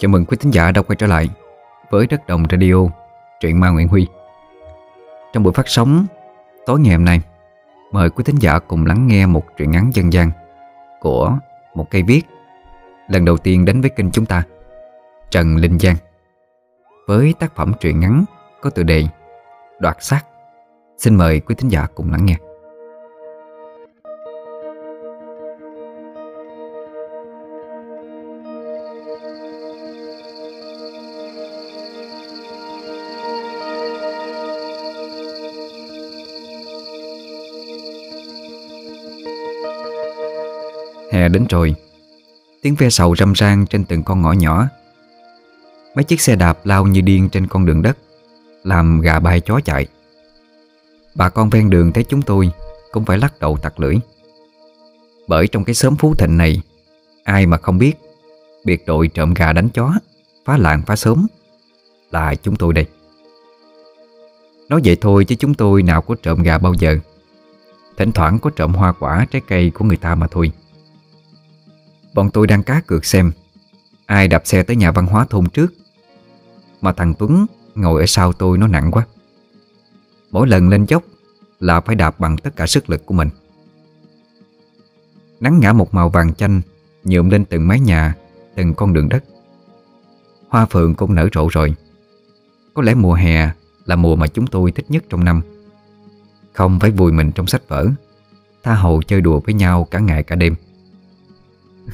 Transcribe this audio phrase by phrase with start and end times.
[0.00, 1.28] Chào mừng quý thính giả đã quay trở lại
[1.90, 2.74] với Đất Đồng Radio,
[3.40, 4.06] truyện ma Nguyễn Huy.
[5.32, 6.06] Trong buổi phát sóng
[6.66, 7.20] tối ngày hôm nay,
[7.92, 10.30] mời quý thính giả cùng lắng nghe một truyện ngắn dân gian
[11.00, 11.38] của
[11.74, 12.22] một cây viết
[13.08, 14.42] lần đầu tiên đến với kênh chúng ta,
[15.30, 15.96] Trần Linh Giang,
[17.06, 18.24] với tác phẩm truyện ngắn
[18.60, 19.04] có tựa đề
[19.80, 20.26] Đoạt sắc
[20.98, 22.36] Xin mời quý thính giả cùng lắng nghe.
[41.20, 41.74] Hè đến rồi.
[42.62, 44.68] Tiếng ve sầu râm ran trên từng con ngõ nhỏ.
[45.94, 47.98] Mấy chiếc xe đạp lao như điên trên con đường đất,
[48.64, 49.86] Làm gà bay chó chạy.
[51.14, 52.50] Bà con ven đường thấy chúng tôi
[52.92, 53.94] Cũng phải lắc đầu tặc lưỡi.
[55.28, 56.62] Bởi trong cái xóm phú thịnh này,
[57.24, 57.94] Ai mà không biết,
[58.64, 59.94] Biệt đội trộm gà đánh chó,
[60.44, 61.26] Phá làng phá xóm
[62.10, 62.86] Là chúng tôi đây.
[64.68, 66.98] Nói vậy thôi chứ chúng tôi nào có trộm gà bao giờ.
[67.96, 70.52] Thỉnh thoảng có trộm hoa quả trái cây của người ta mà thôi.
[72.14, 73.32] Bọn tôi đang cá cược xem.
[74.06, 75.72] Ai đạp xe tới nhà văn hóa thôn trước?
[76.80, 79.06] Mà thằng Tuấn ngồi ở sau tôi nó nặng quá.
[80.30, 81.02] Mỗi lần lên dốc
[81.60, 83.28] Là phải đạp bằng tất cả sức lực của mình.
[85.40, 86.60] Nắng ngã một màu vàng chanh
[87.04, 88.14] Nhuộm lên từng mái nhà,
[88.54, 89.24] Từng con đường đất.
[90.48, 91.74] Hoa phượng cũng nở rộ rồi.
[92.74, 93.50] Có lẽ mùa hè
[93.86, 95.42] là mùa mà chúng tôi thích nhất trong năm.
[96.52, 97.86] Không phải vùi mình trong sách vở.
[98.62, 100.54] Tha hồ chơi đùa với nhau cả ngày cả đêm.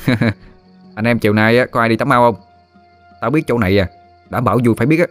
[0.94, 2.42] Anh em chiều nay có ai đi tắm ao không?
[3.20, 3.88] Tao biết chỗ này à
[4.30, 5.06] Đảm bảo vui phải biết á.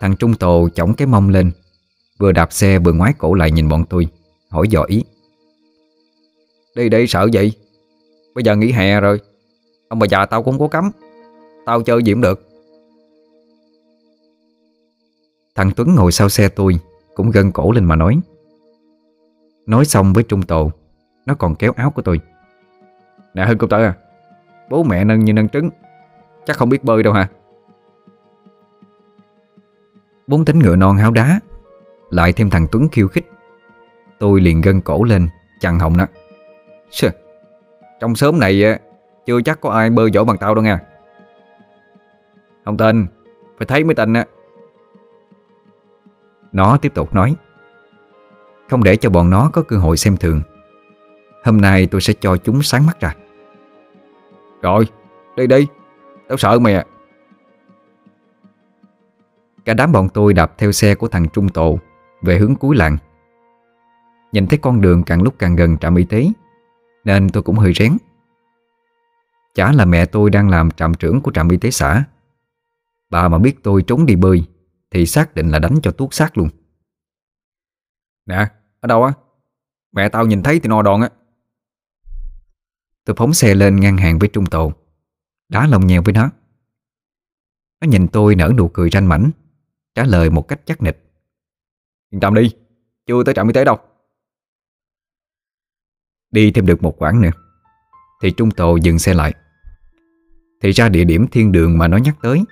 [0.00, 1.50] Thằng Trung Tồ chổng cái mông lên,
[2.18, 4.08] Vừa đạp xe vừa ngoái cổ lại nhìn bọn tôi,
[4.50, 5.04] Hỏi dò ý.
[6.74, 7.52] Đi đi, sợ vậy?
[8.34, 9.20] Bây giờ nghỉ hè rồi,
[9.88, 10.90] Ông bà già tao cũng có cấm,
[11.66, 12.48] Tao chơi gì cũng được.
[15.54, 16.78] Thằng Tuấn ngồi sau xe tôi,
[17.14, 18.20] Cũng gân cổ lên mà nói.
[19.66, 20.70] Nói xong với Trung Tồ
[21.28, 22.20] nó còn kéo áo của tôi.
[23.34, 23.94] Nè Hưng công tử à
[24.70, 25.70] Bố mẹ nâng như nâng trứng.
[26.46, 27.28] Chắc không biết bơi đâu hả?
[30.26, 31.40] Bốn tính ngựa non háo đá
[32.10, 33.30] Lại thêm thằng Tuấn khiêu khích.
[34.18, 35.28] Tôi liền gân cổ lên
[35.60, 36.06] chặn họng nó
[36.90, 37.08] Sơ,
[38.00, 38.78] Trong sớm này
[39.26, 40.80] Chưa chắc có ai bơi giỏi bằng tao đâu nha
[42.64, 43.06] Không tin
[43.58, 44.24] Phải thấy mới tin á.
[46.52, 47.36] Nó tiếp tục nói
[48.70, 50.42] Không để cho bọn nó có cơ hội xem thường.
[51.48, 53.14] Hôm nay tôi sẽ cho chúng sáng mắt ra.
[54.62, 54.88] Rồi
[55.36, 55.66] Đi đi.
[56.28, 56.84] Tao sợ mày à
[59.64, 61.78] Cả đám bọn tôi đạp theo xe của thằng Trung Tộ
[62.22, 62.96] Về hướng cuối làng.
[64.32, 66.28] Nhìn thấy con đường càng lúc càng gần trạm y tế
[67.04, 67.96] Nên tôi cũng hơi rén.
[69.54, 72.04] Chả là mẹ tôi đang làm trạm trưởng của trạm y tế xã.
[73.10, 74.44] Bà mà biết tôi trốn đi bơi
[74.90, 76.48] Thì xác định là đánh cho tuốt xác luôn.
[78.26, 78.46] Nè,
[78.80, 79.12] ở đâu á?
[79.92, 81.08] Mẹ tao nhìn thấy thì no đòn á.
[83.08, 84.72] Tôi phóng xe lên ngang hàng với Trung Tồn
[85.48, 86.30] Đá lòng nhèo với nó.
[87.80, 89.30] Nó nhìn tôi nở nụ cười ranh mảnh,
[89.94, 91.10] Trả lời một cách chắc nịch.
[92.10, 92.54] Yên tâm đi,
[93.06, 93.76] Chưa tới trạm y tế đâu.
[96.30, 97.30] Đi thêm được một quãng nữa,
[98.22, 99.34] Thì Trung Tồ dừng xe lại.
[100.60, 102.44] Thì ra địa điểm thiên đường mà nó nhắc tới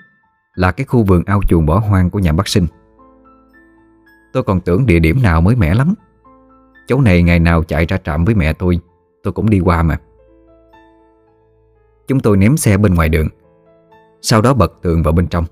[0.55, 2.67] Là cái khu vườn ao chuồng bỏ hoang của nhà bác sinh.
[4.33, 5.94] Tôi còn tưởng địa điểm nào mới mẻ lắm.
[6.87, 8.81] Chỗ này ngày nào chạy ra trạm với mẹ tôi
[9.23, 9.99] Tôi cũng đi qua mà.
[12.06, 13.28] Chúng tôi ném xe bên ngoài đường.
[14.22, 15.44] Sau đó bật tường vào bên trong.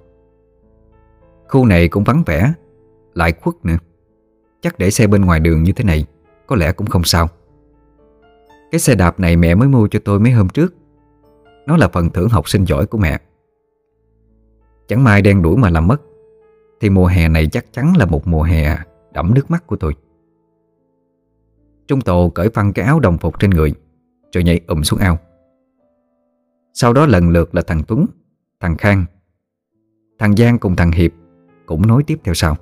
[1.49, 2.53] Khu này cũng vắng vẻ,
[3.15, 3.77] Lại khuất nữa.
[4.61, 6.07] Chắc để xe bên ngoài đường như thế này,
[6.47, 7.29] Có lẽ cũng không sao.
[8.71, 10.75] Cái xe đạp này mẹ mới mua cho tôi mấy hôm trước.
[11.67, 13.19] Nó là phần thưởng học sinh giỏi của mẹ.
[14.89, 16.03] Chẳng may đen đuổi mà làm mất,
[16.81, 18.79] Thì mùa hè này chắc chắn là một mùa hè
[19.13, 19.95] Đẫm nước mắt của tôi.
[21.87, 23.75] Trung Tộ cởi phăng cái áo đồng phục trên người,
[24.33, 25.19] Rồi nhảy ùm xuống ao.
[26.77, 28.07] Sau đó lần lượt là thằng Tuấn,
[28.61, 29.05] Thằng Khang,
[30.19, 31.13] Thằng Giang cùng thằng Hiệp
[31.67, 32.57] Cũng nối tiếp theo sau.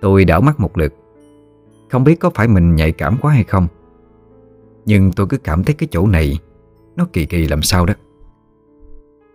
[0.00, 0.94] Tôi đảo mắt một lượt,
[1.90, 3.66] Không biết có phải mình nhạy cảm quá hay không,
[4.86, 6.38] Nhưng tôi cứ cảm thấy cái chỗ này
[6.96, 7.94] Nó kỳ kỳ làm sao đó.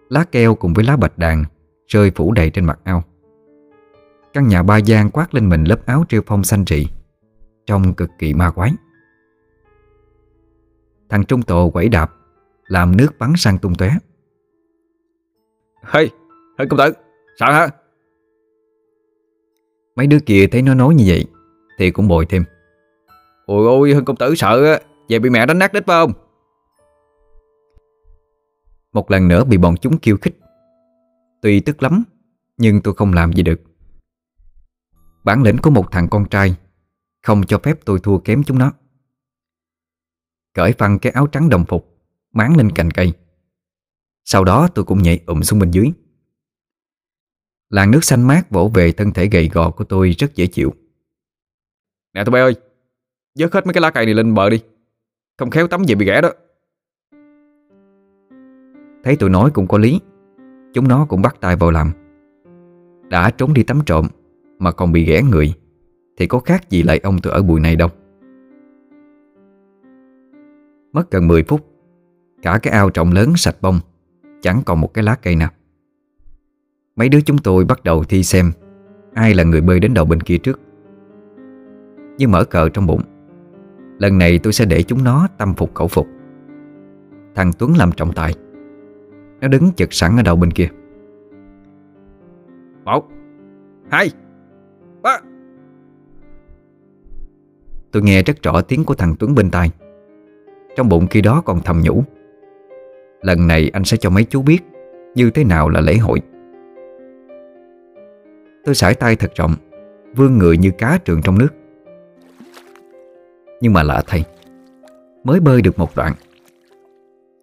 [0.10, 1.44] Lá keo cùng với lá bạch đàn
[1.88, 3.04] Rơi phủ đầy trên mặt ao.
[4.34, 6.88] Căn nhà ba gian quát lên mình lớp áo treo phong xanh rị,
[7.66, 8.72] Trông cực kỳ ma quái.
[11.10, 12.12] Thằng Trung Tộ quẩy đạp
[12.70, 13.90] làm nước bắn sang tung tóe.
[15.84, 16.10] Hey,
[16.58, 16.94] hey công tử
[17.38, 17.70] Sợ hả?
[19.96, 21.26] Mấy đứa kia thấy nó nói như vậy
[21.78, 22.44] Thì cũng bồi thêm.
[23.46, 24.80] Ôi ôi Hưng công tử sợ
[25.10, 26.14] Về bị mẹ đánh nát đít phải không?
[28.94, 30.40] Một lần nữa bị bọn chúng kêu khích.
[31.42, 32.04] Tuy tức lắm
[32.58, 33.62] Nhưng tôi không làm gì được.
[35.24, 36.56] Bản lĩnh của một thằng con trai
[37.24, 38.72] Không cho phép tôi thua kém chúng nó.
[40.54, 41.89] Cởi phăng cái áo trắng đồng phục
[42.34, 43.14] Máng lên cành cây.
[44.26, 45.92] Sau đó tôi cũng nhảy ụm xuống bên dưới.
[47.70, 50.74] Làn nước xanh mát vỗ về thân thể gầy gò của tôi rất dễ chịu.
[52.14, 52.56] Nè tụi bay ơi
[53.36, 54.62] Dớt hết mấy cái lá cây này lên bờ đi.
[55.38, 56.32] Không khéo tắm về bị ghẻ đó.
[59.04, 60.00] Thấy tôi nói cũng có lý
[60.74, 61.92] Chúng nó cũng bắt tay vào làm.
[63.10, 64.08] Đã trốn đi tắm trộm
[64.60, 65.54] Mà còn bị ghẻ người
[66.18, 67.90] Thì có khác gì lại ông tôi ở bụi này đâu.
[70.92, 71.69] Mất gần 10 phút
[72.42, 73.80] Cả cái ao trọng lớn sạch bông
[74.42, 75.50] Chẳng còn một cái lá cây nào.
[76.96, 78.52] Mấy đứa chúng tôi bắt đầu thi xem
[79.14, 80.60] Ai là người bơi đến đầu bên kia trước.
[82.18, 83.02] Như mở cờ trong bụng
[83.98, 86.08] Lần này tôi sẽ để chúng nó tâm phục khẩu phục.
[87.36, 88.34] Thằng Tuấn làm trọng tài
[89.42, 90.70] Nó đứng chật sẵn ở đầu bên kia.
[92.86, 93.08] Một
[93.92, 94.12] Hai
[95.02, 95.20] Ba.
[97.92, 99.72] Tôi nghe rất rõ tiếng của thằng Tuấn bên tai.
[100.76, 102.04] Trong bụng khi đó còn thầm nhủ
[103.22, 104.60] Lần này anh sẽ cho mấy chú biết
[105.16, 106.22] Như thế nào là lễ hội.
[108.66, 109.56] Tôi sải tay thật rộng,
[110.16, 111.50] Vươn người như cá trường trong nước.
[113.62, 114.24] Nhưng mà lạ thay,
[115.24, 116.14] Mới bơi được một đoạn,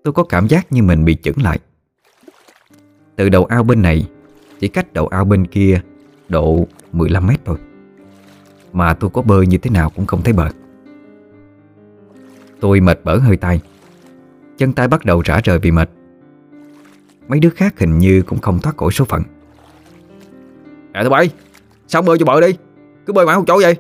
[0.05, 1.59] Tôi có cảm giác như mình bị chững lại.
[3.17, 4.09] Từ đầu ao bên này,
[4.61, 5.81] Chỉ cách đầu ao bên kia
[6.29, 7.57] Độ 15 mét thôi.
[8.73, 10.49] Mà tôi có bơi như thế nào cũng không thấy bờ.
[12.61, 13.61] Tôi mệt bở hơi tay
[14.57, 15.91] Chân tay bắt đầu rã rời vì mệt.
[17.29, 19.23] Mấy đứa khác hình như cũng không thoát khỏi số phận.
[20.93, 21.31] Nè tụi bay
[21.87, 22.57] Sao bơi cho bờ đi?
[23.07, 23.77] Cứ bơi mãi một chỗ vậy.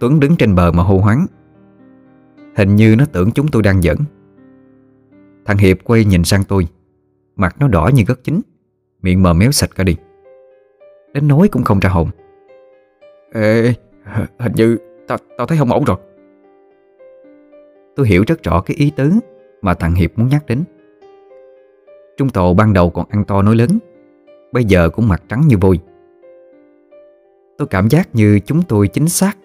[0.00, 1.26] Tuấn đứng trên bờ mà hô hoáng.
[2.56, 3.96] Hình như nó tưởng chúng tôi đang giỡn.
[5.44, 6.68] Thằng Hiệp quay nhìn sang tôi.
[7.36, 8.40] Mặt nó đỏ như gất chín.
[9.02, 9.96] Miệng mờ méo sạch cả đi.
[11.12, 12.10] Đến nói cũng không ra hồn.
[13.32, 13.74] Ê
[14.38, 14.78] Hình như
[15.08, 15.96] Tao tao thấy không ổn rồi
[17.96, 19.12] Tôi hiểu rất rõ cái ý tứ
[19.62, 20.64] Mà thằng Hiệp muốn nhắc đến.
[22.16, 23.78] Trung tổ ban đầu còn ăn to nói lớn,
[24.52, 25.80] Bây giờ cũng mặt trắng như vôi.
[27.58, 29.38] Tôi cảm giác như chúng tôi chính xác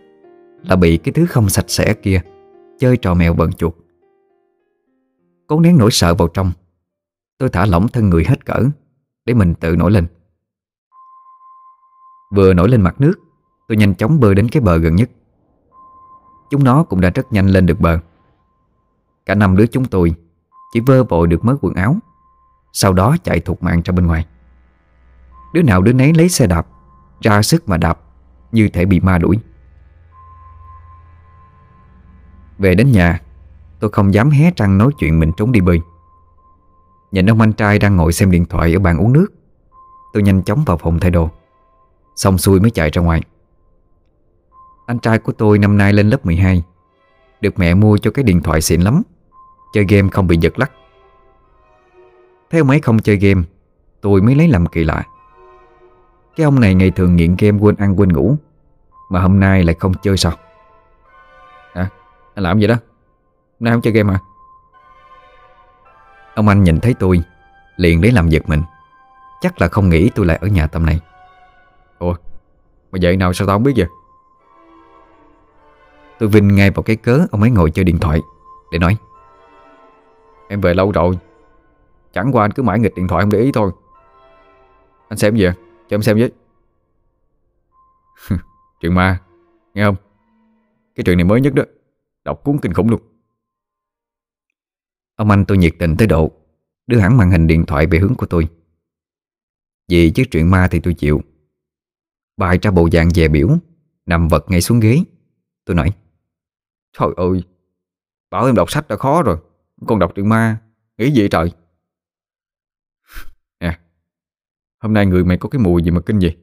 [0.63, 2.21] Là bị cái thứ không sạch sẽ kia
[2.79, 3.73] Chơi trò mèo bận chuột.
[5.47, 6.51] Cố nén nỗi sợ vào trong,
[7.37, 8.59] Tôi thả lỏng thân người hết cỡ
[9.25, 10.05] Để mình tự nổi lên.
[12.35, 13.13] Vừa nổi lên mặt nước,
[13.67, 15.09] Tôi nhanh chóng bơi đến cái bờ gần nhất.
[16.49, 17.99] Chúng nó cũng đã rất nhanh lên được bờ.
[19.29, 20.15] Cả năm đứa chúng tôi
[20.73, 21.95] Chỉ vơ vội được mớ quần áo,
[22.73, 24.25] Sau đó chạy thục mạng ra bên ngoài.
[25.53, 26.67] Đứa nào đứa nấy lấy xe đạp,
[27.21, 27.99] Ra sức mà đạp
[28.51, 29.39] Như thể bị ma đuổi.
[32.57, 33.19] Về đến nhà,
[33.79, 35.81] Tôi không dám hé răng nói chuyện mình trốn đi bơi.
[37.11, 39.27] Nhìn ông anh trai đang ngồi xem điện thoại ở bàn uống nước,
[40.13, 41.29] Tôi nhanh chóng vào phòng thay đồ,
[42.15, 43.21] Xong xuôi mới chạy ra ngoài.
[44.85, 46.63] Anh trai của tôi năm nay lên lớp 12
[47.41, 49.03] Được mẹ mua cho cái điện thoại xịn lắm.
[49.73, 50.71] Chơi game không bị giật lắc.
[52.49, 53.41] Thấy ông ấy không chơi game,
[54.01, 55.03] Tôi mới lấy làm kỳ lạ.
[56.35, 58.35] Cái ông này ngày thường nghiện game quên ăn quên ngủ,
[59.09, 60.31] Mà hôm nay lại không chơi sao?
[61.73, 61.89] À
[62.35, 62.75] anh làm gì đó?
[63.59, 64.19] Hôm nay không chơi game à?
[66.35, 67.21] Ông anh nhìn thấy tôi,
[67.77, 68.63] Liền lấy làm giật mình.
[69.41, 70.99] Chắc là không nghĩ tôi lại ở nhà tầm này.
[71.99, 72.13] Ủa,
[72.91, 73.87] Mà vậy nào sao tao không biết vậy?
[76.19, 78.21] Tôi vinh ngay vào cái cớ ông ấy ngồi chơi điện thoại,
[78.71, 78.97] Để nói.
[80.49, 81.17] Em về lâu rồi.
[82.13, 83.71] Chẳng qua anh cứ mãi nghịch điện thoại không để ý thôi.
[85.09, 85.55] Anh xem gì à
[85.89, 86.31] Cho em xem với.
[88.81, 89.21] Chuyện ma,
[89.73, 89.95] Nghe không?
[90.95, 91.63] Cái chuyện này mới nhất đó.
[92.23, 93.01] Đọc cuốn kinh khủng luôn.
[95.15, 96.31] Ông anh tôi nhiệt tình tới độ,
[96.87, 98.47] Đưa hẳn màn hình điện thoại về hướng của tôi.
[99.87, 101.21] Vì chứ chuyện ma thì tôi chịu.
[102.37, 103.49] Bài ra bộ dạng dè biểu,
[104.05, 105.03] Nằm vật ngay xuống ghế.
[105.65, 105.91] Tôi nói,
[106.97, 107.43] Trời ơi,
[108.29, 109.37] Bảo em đọc sách đã khó rồi.
[109.87, 110.61] Còn đọc truyện ma,
[110.97, 111.51] Nghĩ gì trời?
[113.59, 113.79] Nè,
[114.79, 116.37] Hôm nay người mày có cái mùi gì mà kinh gì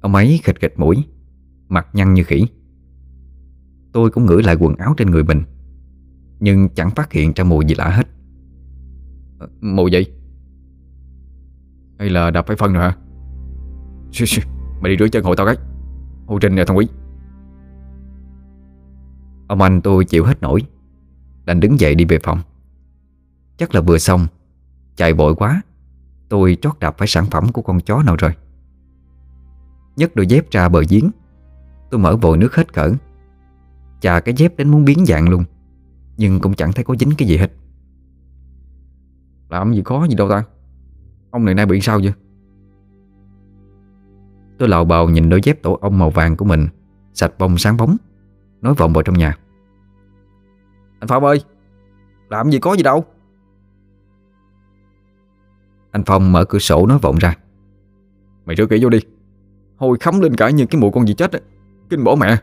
[0.00, 1.04] Ông ấy khịch khịch mũi,
[1.68, 2.46] Mặt nhăn như khỉ.
[3.92, 5.42] Tôi cũng ngửi lại quần áo trên người mình,
[6.40, 8.08] Nhưng chẳng phát hiện ra mùi gì lạ hết.
[9.38, 10.04] Ờ, mùi gì?
[11.98, 12.96] Hay là đập phải phân rồi hả?
[14.80, 15.56] Mày đi rửa chân hộ tao cái.
[16.26, 16.88] Hồ Trình nè, thằng quý.
[19.48, 20.62] Ông anh tôi chịu hết nổi.
[21.44, 22.40] Đành đứng dậy đi về phòng.
[23.56, 24.26] Chắc là vừa xong.
[24.96, 25.62] Chạy vội quá.
[26.28, 28.34] Tôi trót đạp phải sản phẩm của con chó nào rồi.
[29.96, 31.10] Nhấc đôi dép ra bờ giếng.
[31.90, 32.92] Tôi mở vội nước hết cỡ.
[34.00, 35.44] Chà, cái dép đến muốn biến dạng luôn.
[36.16, 37.52] Nhưng cũng chẳng thấy có dính cái gì hết.
[39.48, 40.44] Làm gì khó gì đâu ta.
[41.30, 42.12] Ông này nay bị sao vậy?
[44.58, 46.68] Tôi lào bào nhìn đôi dép tổ ong màu vàng của mình,
[47.14, 47.96] Sạch bông sáng bóng
[48.60, 49.38] Nói vọng vào trong nhà.
[51.04, 51.40] Anh Phong ơi,
[52.30, 53.04] Làm gì có gì đâu.
[55.90, 57.36] Anh Phong mở cửa sổ nói vọng ra.
[58.46, 58.98] Mày rửa kỹ vô đi.
[59.76, 61.38] Hồi khắm lên cả như cái mụ con gì chết á.
[61.90, 62.36] Kinh bỏ mẹ.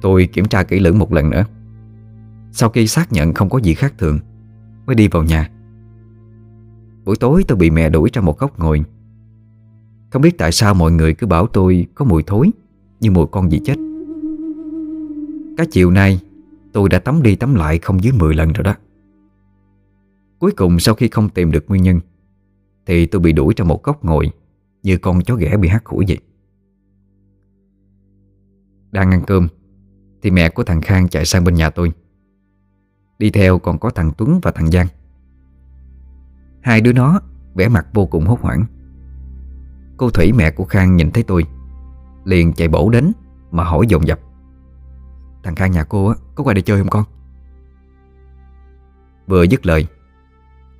[0.00, 1.44] Tôi kiểm tra kỹ lưỡng một lần nữa.
[2.52, 4.18] Sau khi xác nhận không có gì khác thường,
[4.86, 5.50] Mới đi vào nhà.
[7.04, 8.82] Buổi tối tôi bị mẹ đuổi ra một góc ngồi.
[10.10, 12.50] Không biết tại sao mọi người cứ bảo tôi có mùi thối
[13.00, 13.91] Như mùi con gì chết.
[15.56, 16.20] Cái chiều nay,
[16.72, 18.74] Tôi đã tắm đi tắm lại không dưới 10 lần rồi đó.
[20.38, 22.00] Cuối cùng sau khi không tìm được nguyên nhân,
[22.86, 24.30] Thì tôi bị đuổi ra một góc ngồi
[24.82, 26.18] Như con chó ghẻ bị hắt hủi vậy.
[28.90, 29.48] Đang ăn cơm,
[30.22, 31.92] Thì mẹ của thằng Khang chạy sang bên nhà tôi.
[33.18, 34.86] Đi theo còn có thằng Tuấn và thằng Giang.
[36.62, 37.20] Hai đứa nó
[37.54, 38.64] vẻ mặt vô cùng hốt hoảng.
[39.96, 41.44] Cô Thủy mẹ của Khang nhìn thấy tôi,
[42.24, 43.12] Liền chạy bổ đến
[43.50, 44.18] Mà hỏi dồn dập.
[45.42, 47.04] Thằng Khang nhà cô á, có qua đây chơi không con?
[49.26, 49.86] Vừa dứt lời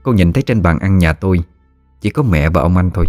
[0.02, 1.40] Cô nhìn thấy trên bàn ăn nhà tôi
[2.00, 3.07] Chỉ có mẹ và ông anh thôi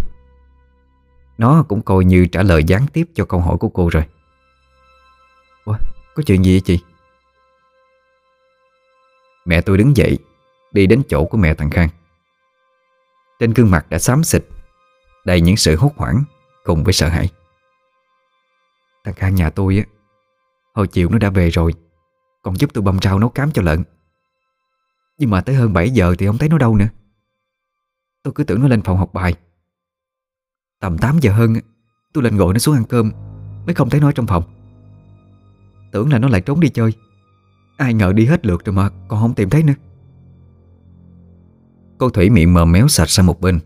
[1.38, 4.04] Nó cũng coi như trả lời gián tiếp cho câu hỏi của cô rồi
[5.64, 5.76] Ủa,
[6.14, 6.78] có chuyện gì vậy chị?
[9.44, 10.18] Mẹ tôi đứng dậy
[10.72, 11.88] Đi đến chỗ của mẹ thằng Khang
[13.38, 14.44] Trên gương mặt đã xám xịt
[15.24, 16.24] Đầy những sự hốt hoảng
[16.64, 17.28] Cùng với sợ hãi
[19.04, 19.93] Thằng Khang nhà tôi á
[20.74, 21.72] Hồi chiều nó đã về rồi,
[22.42, 23.82] Còn giúp tôi băm rau nấu cám cho lợn.
[25.18, 26.88] Nhưng mà tới hơn 7 giờ thì không thấy nó đâu nữa.
[28.22, 29.34] Tôi cứ tưởng nó lên phòng học bài.
[30.80, 31.54] Tầm 8 giờ hơn
[32.12, 33.10] Tôi lên gọi nó xuống ăn cơm,
[33.66, 34.42] Mới không thấy nó trong phòng.
[35.92, 36.92] Tưởng là nó lại trốn đi chơi.
[37.76, 39.74] Ai ngờ đi hết lượt rồi mà Còn không tìm thấy nữa.
[41.98, 43.60] Cô Thủy miệng mờ méo sạch sang một bên.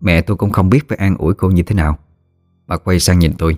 [0.00, 1.98] Mẹ tôi cũng không biết phải an ủi cô như thế nào.
[2.66, 3.56] Bà quay sang nhìn tôi.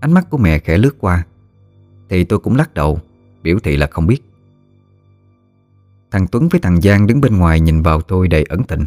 [0.00, 1.26] Ánh mắt của mẹ khẽ lướt qua.
[2.08, 3.00] Thì tôi cũng lắc đầu,
[3.42, 4.22] Biểu thị là không biết.
[6.10, 8.84] Thằng Tuấn với thằng Giang đứng bên ngoài Nhìn vào tôi đầy ẩn tịnh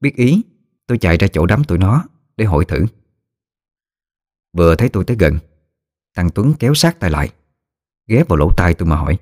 [0.00, 0.42] Biết ý,
[0.86, 2.04] Tôi chạy ra chỗ đám tụi nó
[2.36, 2.86] Để hỏi thử.
[4.52, 5.38] Vừa thấy tôi tới gần,
[6.14, 7.32] Thằng Tuấn kéo sát tay lại,
[8.06, 9.18] ghé vào lỗ tai tôi mà hỏi.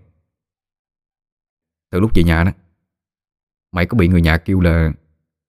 [1.91, 2.51] Từ lúc về nhà đó,
[3.73, 4.93] Mày có bị người nhà kêu là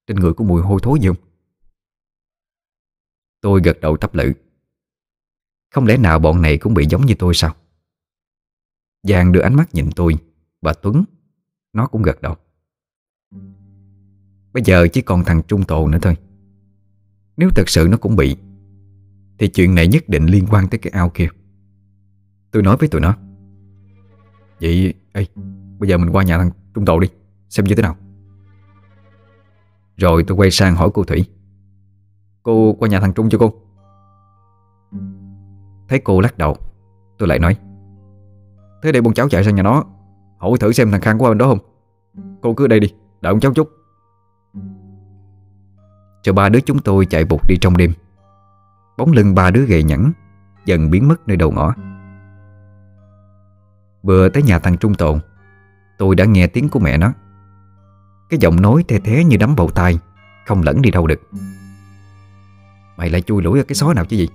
[0.08, 1.18] Trên người có mùi hôi thối gì không?
[3.42, 4.34] Tôi gật đầu tấp lự.
[5.78, 7.56] Không lẽ nào bọn này cũng bị giống như tôi sao?
[9.04, 10.14] Giang đưa ánh mắt nhìn tôi
[10.62, 11.04] Và Tuấn
[11.74, 12.36] Nó cũng gật đầu.
[14.54, 16.18] Bây giờ chỉ còn thằng Trung Tồ nữa thôi.
[17.38, 18.38] Nếu thật sự nó cũng bị
[19.38, 21.28] Thì chuyện này nhất định liên quan tới cái ao kia.
[22.52, 23.18] Tôi nói với tụi nó.
[24.62, 25.26] Vậy ê,
[25.80, 27.08] Bây giờ mình qua nhà thằng Trung Tồ đi
[27.50, 27.96] Xem như thế nào.
[29.98, 31.26] Rồi tôi quay sang hỏi cô Thủy.
[32.44, 33.67] Cô qua nhà thằng Trung cho cô?
[35.90, 36.58] Thấy cô lắc đầu.
[37.18, 37.58] Tôi lại nói
[38.84, 39.84] Thế để bọn cháu chạy sang nhà nó
[40.38, 41.60] Hỏi thử xem thằng Khang qua bên đó không?
[42.42, 43.70] Cô cứ ở đây đi, đợi ông cháu chút.
[46.22, 47.94] Cho ba đứa chúng tôi chạy bụt đi trong đêm
[48.98, 50.12] Bóng lưng ba đứa gầy nhẵn
[50.66, 51.74] Dần biến mất nơi đầu ngõ.
[54.04, 55.20] Vừa tới nhà thằng Trung Tồn
[55.98, 57.14] Tôi đã nghe tiếng của mẹ nó.
[58.30, 60.00] Cái giọng nói the thế như đấm bầu tai
[60.46, 61.22] Không lẫn đi đâu được.
[62.98, 64.28] Mày lại chui lủi ở cái xó nào chứ gì?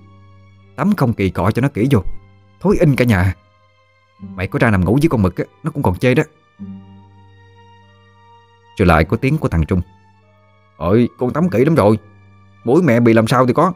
[0.82, 2.02] Tắm không kỳ cọ cho nó kỹ vô.
[2.60, 3.34] Thối in cả nhà.
[4.20, 6.22] Mày có ra nằm ngủ với con mực á, Nó cũng còn chê đó.
[8.78, 9.80] Rồi lại có tiếng của thằng Trung.
[10.76, 11.98] Ôi, con tắm kỹ lắm rồi.
[12.64, 13.72] Mũi mẹ bị làm sao thì có.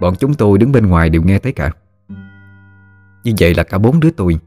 [0.00, 1.70] Bọn chúng tôi đứng bên ngoài đều nghe thấy cả.
[3.24, 4.38] Như vậy là cả bốn đứa tôi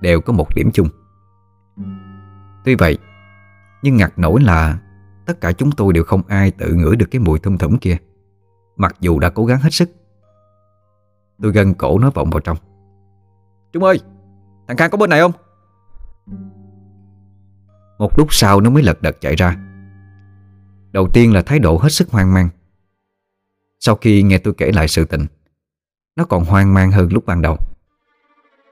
[0.00, 0.88] Đều có một điểm chung.
[2.64, 2.98] Tuy vậy,
[3.82, 4.78] Nhưng ngặt nổi là
[5.26, 7.96] Tất cả chúng tôi đều không ai tự ngửi được cái mùi thum thủm kia.
[8.82, 9.90] Mặc dù đã cố gắng hết sức.
[11.42, 12.56] Tôi gân cổ nó vọng vào trong.
[13.72, 14.00] Trung ơi,
[14.68, 15.32] Thằng Khang có bên này không?
[17.98, 19.56] Một lúc sau nó mới lật đật chạy ra.
[20.92, 22.48] Đầu tiên là thái độ hết sức hoang mang.
[23.80, 25.26] Sau khi nghe tôi kể lại sự tình,
[26.16, 27.56] Nó còn hoang mang hơn lúc ban đầu.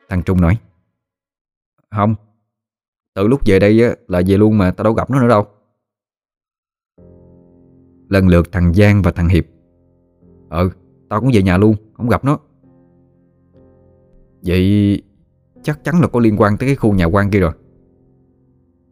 [0.08, 0.58] Thằng Trung nói,
[1.90, 2.14] Không,
[3.14, 5.46] Từ lúc về đây là về luôn mà, tao đâu gặp nó nữa đâu.
[8.08, 9.44] Lần lượt thằng Giang và thằng Hiệp
[10.50, 10.70] Ừ
[11.08, 12.38] Tao cũng về nhà luôn, Không gặp nó.
[14.42, 15.02] Vậy
[15.62, 17.52] chắc chắn là có liên quan tới cái khu nhà quan kia rồi.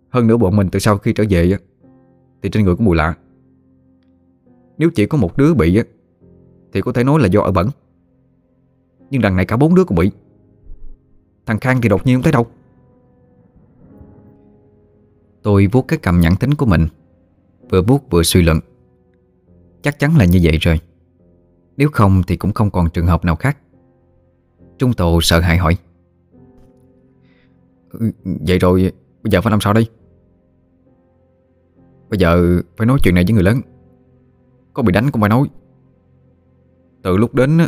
[0.09, 1.57] Hơn nữa bọn mình từ sau khi trở về
[2.43, 3.15] Thì trên người có mùi lạ.
[4.79, 5.83] Nếu chỉ có một đứa bị
[6.73, 7.69] Thì có thể nói là do ở bẩn.
[9.11, 10.11] Nhưng đằng này cả bốn đứa cũng bị.
[11.47, 12.47] Thằng Khang thì đột nhiên không thấy đâu.
[15.43, 16.87] Tôi vuốt cái cầm nhẵn tính của mình,
[17.71, 18.61] Vừa vuốt vừa suy luận.
[19.83, 20.81] Chắc chắn là như vậy rồi.
[21.79, 23.59] Nếu không thì cũng không còn trường hợp nào khác.
[24.79, 25.77] Trung Tồ sợ hãi hỏi.
[27.91, 28.93] Ừ, vậy rồi,
[29.23, 29.87] bây giờ phải làm sao đây?
[32.11, 33.61] Bây giờ phải nói chuyện này với người lớn.
[34.73, 35.49] Có bị đánh cũng phải nói.
[37.03, 37.59] Từ lúc đến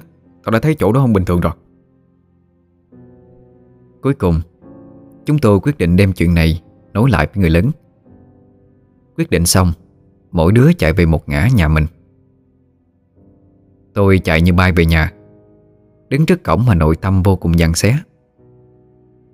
[0.44, 1.52] Tao đã thấy chỗ đó không bình thường rồi.
[4.00, 4.40] Cuối cùng,
[5.24, 6.62] Chúng tôi quyết định đem chuyện này
[6.92, 7.70] nói lại với người lớn.
[9.16, 9.72] Quyết định xong,
[10.30, 11.86] Mỗi đứa chạy về một ngã nhà mình.
[14.00, 15.12] Tôi chạy như bay về nhà.
[16.08, 17.98] Đứng trước cổng mà nội tâm vô cùng giằng xé.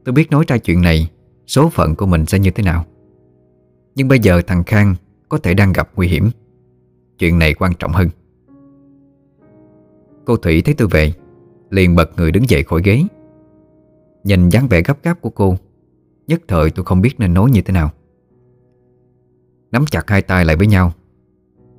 [0.04, 1.10] Tôi biết nói ra chuyện này,
[1.46, 2.84] Số phận của mình sẽ như thế nào.
[3.94, 4.94] Nhưng bây giờ thằng Khang
[5.28, 6.30] Có thể đang gặp nguy hiểm.
[7.18, 8.08] Chuyện này quan trọng hơn.
[10.24, 11.12] Cô Thủy thấy tôi về,
[11.70, 13.02] Liền bật người đứng dậy khỏi ghế.
[14.24, 15.56] Nhìn dáng vẻ gấp gáp của cô,
[16.26, 17.90] Nhất thời tôi không biết nên nói như thế nào.
[19.72, 20.92] Nắm chặt hai tay lại với nhau.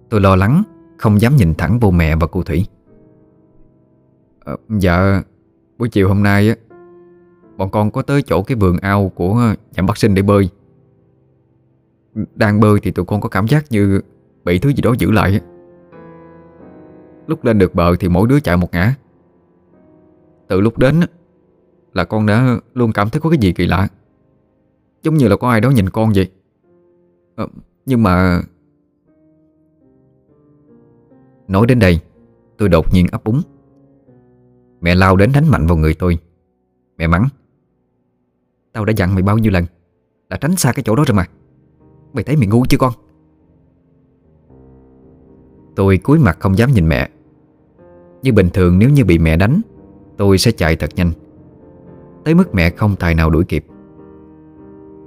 [0.09, 0.63] Tôi lo lắng,
[0.97, 2.65] Không dám nhìn thẳng vô mẹ và cô Thủy
[4.47, 5.23] à, Dạ
[5.77, 6.55] Buổi chiều hôm nay á
[7.57, 10.49] Bọn con có tới chỗ cái vườn ao Của ờ, nhà bác sinh để bơi.
[12.35, 14.01] Đang bơi thì tụi con có cảm giác như
[14.45, 15.41] Bị thứ gì đó giữ lại
[17.27, 18.95] Lúc lên được bờ thì mỗi đứa chạy một ngã.
[20.47, 20.99] Từ lúc đến
[21.93, 23.87] Là con đã luôn cảm thấy có cái gì kỳ lạ.
[25.03, 26.31] Giống như là có ai đó nhìn con vậy.
[27.35, 27.45] À,
[27.85, 28.41] Nhưng mà
[31.47, 31.99] Nói đến đây
[32.57, 33.41] Tôi đột nhiên ấp úng.
[34.81, 36.17] Mẹ lao đến đánh mạnh vào người tôi.
[36.97, 37.27] Mẹ mắng,
[38.73, 39.65] Tao đã dặn mày bao nhiêu lần
[40.29, 41.25] Là tránh xa cái chỗ đó rồi mà.
[42.13, 42.93] Mày thấy mày ngu chưa con?
[45.75, 47.09] Tôi cúi mặt không dám nhìn mẹ.
[48.21, 49.61] Như bình thường nếu như bị mẹ đánh,
[50.17, 51.11] Tôi sẽ chạy thật nhanh.
[52.25, 53.65] Tới mức mẹ không tài nào đuổi kịp.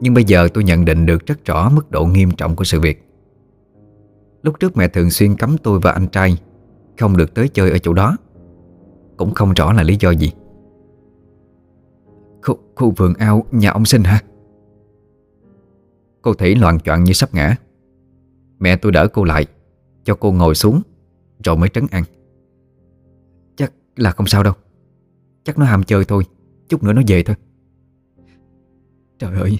[0.00, 2.80] Nhưng bây giờ tôi nhận định được rất rõ Mức độ nghiêm trọng của sự
[2.80, 3.06] việc.
[4.42, 6.38] Lúc trước mẹ thường xuyên cấm tôi và anh trai
[7.00, 8.16] Không được tới chơi ở chỗ đó.
[9.20, 10.32] Cũng không rõ là lý do gì.
[12.42, 14.20] Khu, khu vườn ao nhà ông sinh hả?
[16.22, 17.56] Cô Thủy loạn choạng như sắp ngã.
[18.58, 19.46] Mẹ tôi đỡ cô lại
[20.04, 20.82] Cho cô ngồi xuống
[21.44, 22.04] Rồi mới trấn an.
[23.56, 24.54] Chắc là không sao đâu.
[25.44, 26.24] Chắc nó ham chơi thôi
[26.68, 27.36] Chút nữa nó về thôi.
[29.18, 29.58] Trời ơi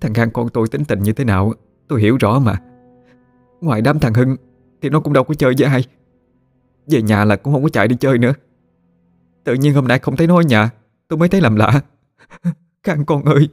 [0.00, 1.52] Thằng Khang con tôi tính tình như thế nào
[1.88, 2.60] Tôi hiểu rõ mà.
[3.60, 4.36] Ngoài đám thằng Hưng
[4.82, 5.84] Thì nó cũng đâu có chơi với ai.
[6.86, 8.32] Về nhà là cũng không có chạy đi chơi nữa.
[9.44, 10.70] Tự nhiên hôm nay không thấy nó ở nhà
[11.08, 11.80] Tôi mới thấy làm lạ.
[12.82, 13.48] Khang con ơi.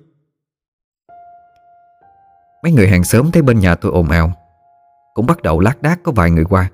[2.64, 4.32] Mấy người hàng xóm thấy bên nhà tôi ồn ào
[5.14, 6.70] Cũng bắt đầu lác đác có vài người qua.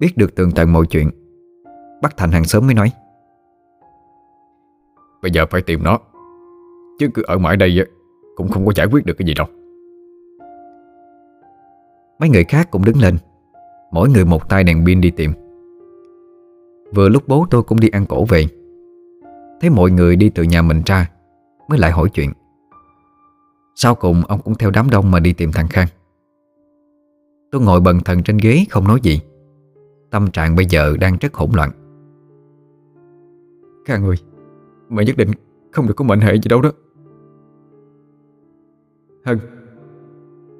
[0.00, 1.10] Biết được tường tận mọi chuyện
[2.02, 2.92] Bác Thành hàng xóm mới nói.
[5.22, 5.98] Bây giờ phải tìm nó
[6.98, 7.86] Chứ cứ ở mãi đây
[8.36, 9.46] Cũng không có giải quyết được cái gì đâu.
[12.18, 13.18] Mấy người khác cũng đứng lên
[13.92, 15.41] Mỗi người một tay đèn pin đi tìm
[16.94, 18.46] Vừa lúc bố tôi cũng đi ăn cổ về.
[19.60, 21.10] Thấy mọi người đi từ nhà mình ra
[21.68, 22.32] Mới lại hỏi chuyện.
[23.74, 25.88] Sau cùng ông cũng theo đám đông mà đi tìm thằng Khang.
[27.50, 29.20] Tôi ngồi bần thần trên ghế không nói gì.
[30.10, 31.70] Tâm trạng bây giờ đang rất hỗn loạn.
[33.84, 34.16] Khang ơi
[34.88, 35.30] Mày nhất định
[35.70, 36.70] không được có mệnh hệ gì đâu đó.
[39.24, 39.38] Hân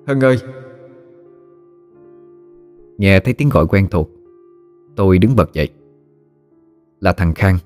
[0.07, 0.37] Hân ơi.
[2.99, 4.11] Nghe thấy tiếng gọi quen thuộc
[4.97, 5.69] Tôi đứng bật dậy
[7.03, 7.59] là thằng Khang.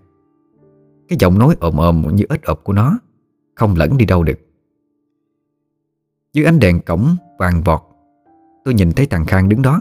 [1.08, 2.98] Cái giọng nói ồm ồm như ếch ộp của nó,
[3.54, 4.38] Không lẫn đi đâu được.
[6.32, 7.80] Dưới ánh đèn cổng vàng vọt,
[8.64, 9.80] Tôi nhìn thấy thằng Khang đứng đó.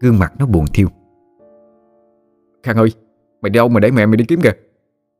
[0.00, 0.88] Gương mặt nó buồn thiêu.
[2.62, 2.92] Khang ơi,
[3.42, 4.52] Mày đi đâu mà để mẹ mày đi kiếm kìa?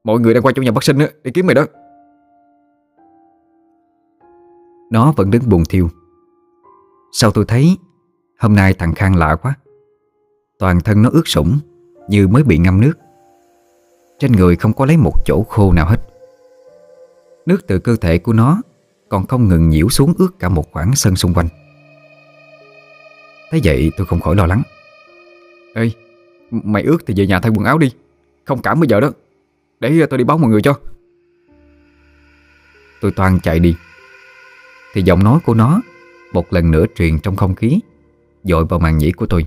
[0.05, 1.65] Mọi người đang qua chỗ nhà bác sinh á, Đi kiếm mày đó.
[4.91, 5.89] Nó vẫn đứng buồn thiêu.
[7.13, 7.77] Sau tôi thấy
[8.39, 9.55] Hôm nay thằng Khang lạ quá?
[10.59, 11.59] Toàn thân nó ướt sũng
[12.09, 12.93] Như mới bị ngâm nước.
[14.19, 16.01] Trên người không có lấy một chỗ khô nào hết.
[17.47, 18.63] Nước từ cơ thể của nó
[19.09, 21.49] Còn không ngừng nhiễu xuống ướt cả một khoảng sân xung quanh.
[23.51, 24.63] Thế vậy tôi không khỏi lo lắng.
[25.75, 25.91] Ê,
[26.51, 27.91] Mày ướt thì về nhà thay quần áo đi.
[28.45, 29.11] Không cảm bây giờ đó.
[29.81, 30.81] Để tôi đi báo mọi người cho.
[33.01, 33.77] Tôi toàn chạy đi.
[34.95, 35.81] Thì giọng nói của nó
[36.33, 37.81] Một lần nữa truyền trong không khí,
[38.45, 39.47] Dội vào màn nhĩ của tôi.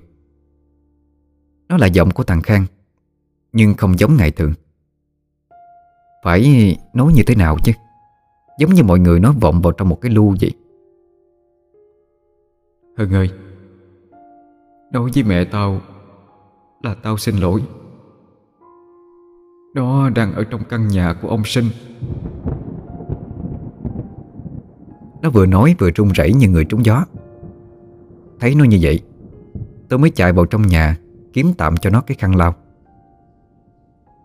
[1.70, 2.66] Nó là giọng của thằng Khang.
[3.54, 4.54] Nhưng không giống ngày thường.
[6.24, 7.72] Phải nói như thế nào chứ?
[8.60, 10.52] Giống như mọi người nói vọng vào trong một cái lu vậy.
[12.98, 13.30] Hân ơi
[14.92, 15.82] Nói với mẹ tao
[16.84, 17.64] Là tao xin lỗi.
[19.76, 21.66] Nó đang ở trong căn nhà của ông Sinh.
[25.22, 27.06] Nó vừa nói vừa run rẩy như người trúng gió.
[28.40, 29.00] Thấy nó như vậy
[29.90, 30.98] Tôi mới chạy vào trong nhà
[31.34, 32.56] Kiếm tạm cho nó cái khăn lau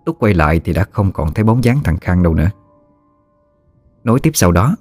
[0.07, 2.51] Lúc quay lại thì đã không còn thấy bóng dáng thằng Khang đâu nữa.
[4.05, 4.77] Nối tiếp sau đó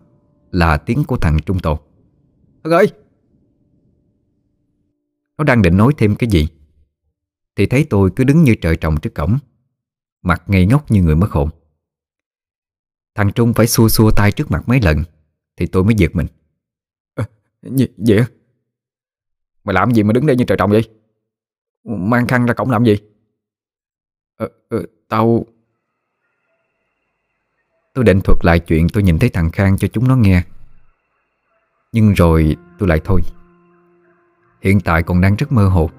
[0.52, 1.78] Là tiếng của thằng Trung Tồn
[2.64, 2.88] Hưng ơi!
[5.38, 6.48] Nó đang định nói thêm cái gì
[7.56, 9.38] Thì thấy tôi cứ đứng như trời trồng trước cổng
[10.22, 11.50] Mặt ngây ngốc như người mất hồn.
[13.16, 15.04] Thằng Trung phải xua xua tay trước mặt mấy lần
[15.58, 16.28] Thì tôi mới giật mình.
[17.16, 17.26] À,
[17.62, 18.24] Gì vậy
[19.64, 20.90] Mày làm gì mà đứng đây như trời trồng vậy?
[21.84, 22.98] Mang khăn ra cổng làm gì?
[24.38, 25.46] Ờ, ờ, Tao
[27.94, 30.44] Tôi định thuật lại chuyện tôi nhìn thấy thằng Khang cho chúng nó nghe.
[31.92, 33.22] Nhưng rồi tôi lại thôi.
[34.62, 35.90] Hiện tại còn đang rất mơ hồ.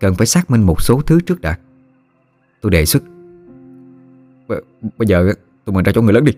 [0.00, 1.58] Cần phải xác minh một số thứ trước đã.
[2.60, 3.02] Tôi đề xuất.
[4.48, 4.52] B
[4.98, 5.32] Bây giờ
[5.64, 6.32] tụi mình ra chỗ người lớn đi.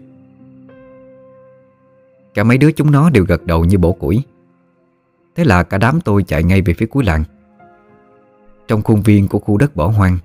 [2.35, 4.25] Cả mấy đứa chúng nó đều gật đầu như bổ củi.
[5.35, 7.25] Thế là cả đám tôi chạy ngay về phía cuối làng.
[8.69, 10.19] Trong khuôn viên của khu đất bỏ hoang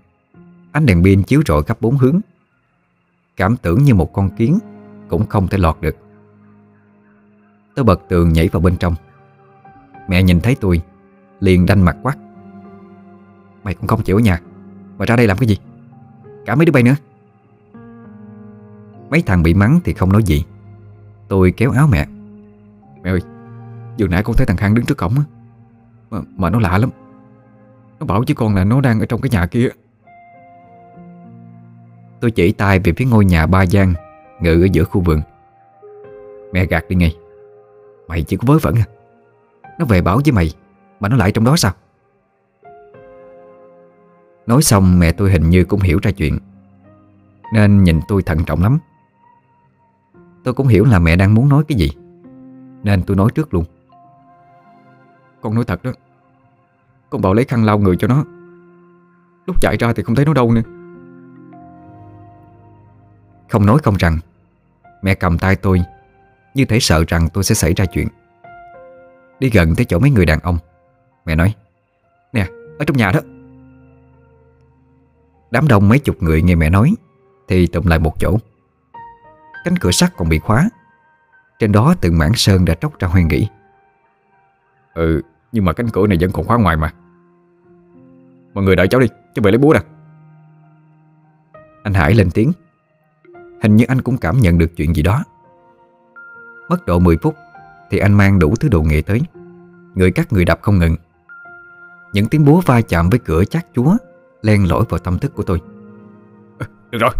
[0.71, 2.19] Ánh đèn pin chiếu rọi khắp bốn hướng.
[3.38, 4.60] Cảm tưởng như một con kiến
[5.08, 5.95] Cũng không thể lọt được.
[7.75, 8.95] Tôi bật tường nhảy vào bên trong.
[10.08, 10.82] Mẹ nhìn thấy tôi
[11.39, 12.17] Liền đanh mặt quát.
[13.63, 14.41] Mày cũng không chịu ở nhà
[14.97, 15.58] Mà ra đây làm cái gì?
[16.45, 16.95] Cả mấy đứa bay nữa.
[19.10, 20.45] Mấy thằng bị mắng thì không nói gì.
[21.27, 22.08] Tôi kéo áo mẹ.
[23.03, 23.19] Mẹ ơi
[23.99, 25.23] Vừa nãy con thấy thằng Khang đứng trước cổng á.
[26.10, 26.89] Mà, mà nó lạ lắm.
[27.99, 29.69] Nó bảo với con là nó đang ở trong cái nhà kia
[32.21, 33.93] Tôi chỉ tay về phía ngôi nhà ba gian
[34.39, 35.21] Ngự ở giữa khu vườn.
[36.53, 37.15] Mẹ gạt đi ngay.
[38.08, 38.86] Mày chỉ có vớ vẩn à?
[39.79, 40.53] Nó về bảo với mày,
[40.99, 41.71] Mà nó lại trong đó sao?
[44.47, 46.39] Nói xong, mẹ tôi hình như cũng hiểu ra chuyện,
[47.53, 48.79] Nên nhìn tôi thận trọng lắm.
[50.43, 51.89] Tôi cũng hiểu là mẹ đang muốn nói cái gì,
[52.84, 53.65] Nên tôi nói trước luôn.
[55.41, 55.91] Con nói thật đó,
[57.10, 58.25] Con bảo lấy khăn lau người cho nó.
[59.45, 60.62] Lúc chạy ra thì không thấy nó đâu nữa.
[63.49, 64.17] Không nói không rằng
[65.01, 65.81] Mẹ cầm tay tôi
[66.53, 68.07] Như thể sợ rằng tôi sẽ xảy ra chuyện.
[69.39, 70.57] Đi gần tới chỗ mấy người đàn ông
[71.25, 71.55] Mẹ nói
[72.33, 72.47] Nè,
[72.79, 73.19] ở trong nhà đó.
[75.51, 76.93] Đám đông mấy chục người nghe mẹ nói
[77.47, 78.38] Thì tụm lại một chỗ.
[79.65, 80.69] Cánh cửa sắt còn bị khóa
[81.59, 83.47] Trên đó từng mảng sơn đã tróc ra hoen nghỉ
[84.93, 86.93] Ừ, nhưng mà cánh cửa này vẫn còn khóa ngoài mà.
[88.53, 89.79] Mọi người đợi cháu đi, cháu về lấy búa nè
[91.83, 92.51] Anh Hải lên tiếng
[93.62, 95.24] Hình như anh cũng cảm nhận được chuyện gì đó.
[96.69, 97.36] Mất độ 10 phút
[97.89, 99.22] Thì anh mang đủ thứ đồ nghệ tới.
[99.95, 100.95] Người cắt người đập không ngừng.
[102.13, 103.95] Những tiếng búa va chạm với cửa chát chúa
[104.41, 105.62] Len lỏi vào tâm thức của tôi.
[106.91, 107.12] Được rồi.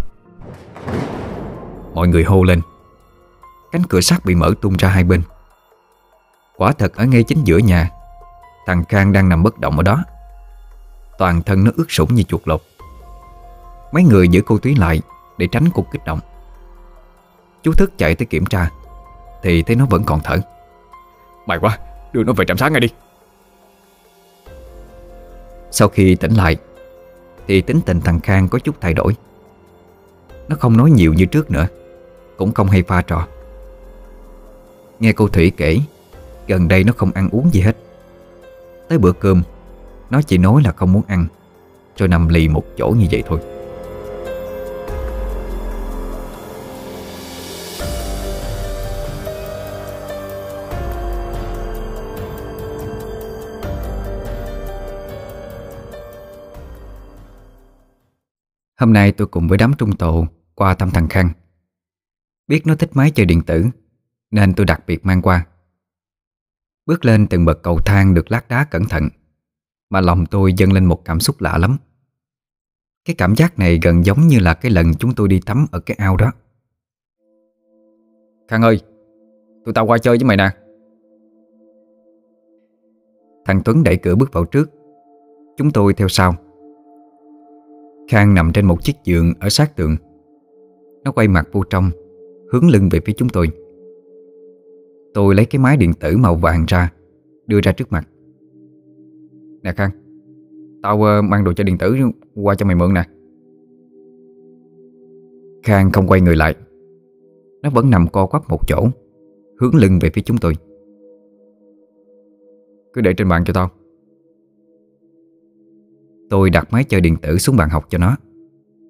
[1.94, 2.60] Mọi người hô lên.
[3.72, 5.22] Cánh cửa sắt bị mở tung ra hai bên.
[6.56, 7.90] Quả thật ở ngay chính giữa nhà
[8.66, 10.04] Thằng Khang đang nằm bất động ở đó.
[11.18, 12.60] Toàn thân nó ướt sũng như chuột lột.
[13.92, 15.00] Mấy người giữ cô Túy lại
[15.38, 16.20] Để tránh cuộc kích động
[17.62, 18.70] Chú Thức chạy tới kiểm tra
[19.42, 20.38] Thì thấy nó vẫn còn thở.
[21.46, 21.78] May quá,
[22.12, 22.88] đưa nó về trạm sáng ngay đi.
[25.70, 26.56] Sau khi tỉnh lại
[27.46, 29.16] Thì tính tình thằng Khang có chút thay đổi.
[30.48, 31.66] Nó không nói nhiều như trước nữa
[32.36, 33.26] Cũng không hay pha trò.
[35.00, 35.78] Nghe cô Thủy kể
[36.46, 37.76] Gần đây nó không ăn uống gì hết.
[38.88, 39.42] Tới bữa cơm
[40.10, 41.26] Nó chỉ nói là không muốn ăn
[41.96, 43.59] Rồi nằm lì một chỗ như vậy thôi
[58.80, 61.30] Hôm nay tôi cùng với đám trung tổ qua thăm thằng Khang.
[62.48, 63.64] Biết nó thích máy chơi điện tử,
[64.30, 65.46] Nên tôi đặc biệt mang qua.
[66.86, 69.08] Bước lên từng bậc cầu thang được lát đá cẩn thận,
[69.90, 71.76] Mà lòng tôi dâng lên một cảm xúc lạ lắm.
[73.04, 75.80] Cái cảm giác này gần giống như là cái lần chúng tôi đi tắm ở
[75.80, 76.32] cái ao đó.
[78.48, 78.80] Khang ơi,
[79.64, 80.50] Tụi tao qua chơi với mày nè.
[83.44, 84.70] Thằng Tuấn đẩy cửa bước vào trước.
[85.56, 86.34] Chúng tôi theo sau.
[88.10, 89.96] Khang nằm trên một chiếc giường ở sát tường.
[91.04, 91.90] Nó quay mặt vô trong
[92.52, 93.48] Hướng lưng về phía chúng tôi.
[95.14, 96.92] Tôi lấy cái máy điện tử màu vàng ra
[97.46, 98.08] Đưa ra trước mặt.
[99.62, 99.90] Nè Khang
[100.82, 101.96] Tao uh, mang đồ chơi điện tử
[102.34, 103.04] qua cho mày mượn nè.
[105.62, 106.54] Khang không quay người lại.
[107.62, 108.88] Nó vẫn nằm co quắp một chỗ
[109.60, 110.54] Hướng lưng về phía chúng tôi.
[112.92, 113.70] Cứ để trên bàn cho tao.
[116.30, 118.16] Tôi đặt máy chơi điện tử xuống bàn học cho nó.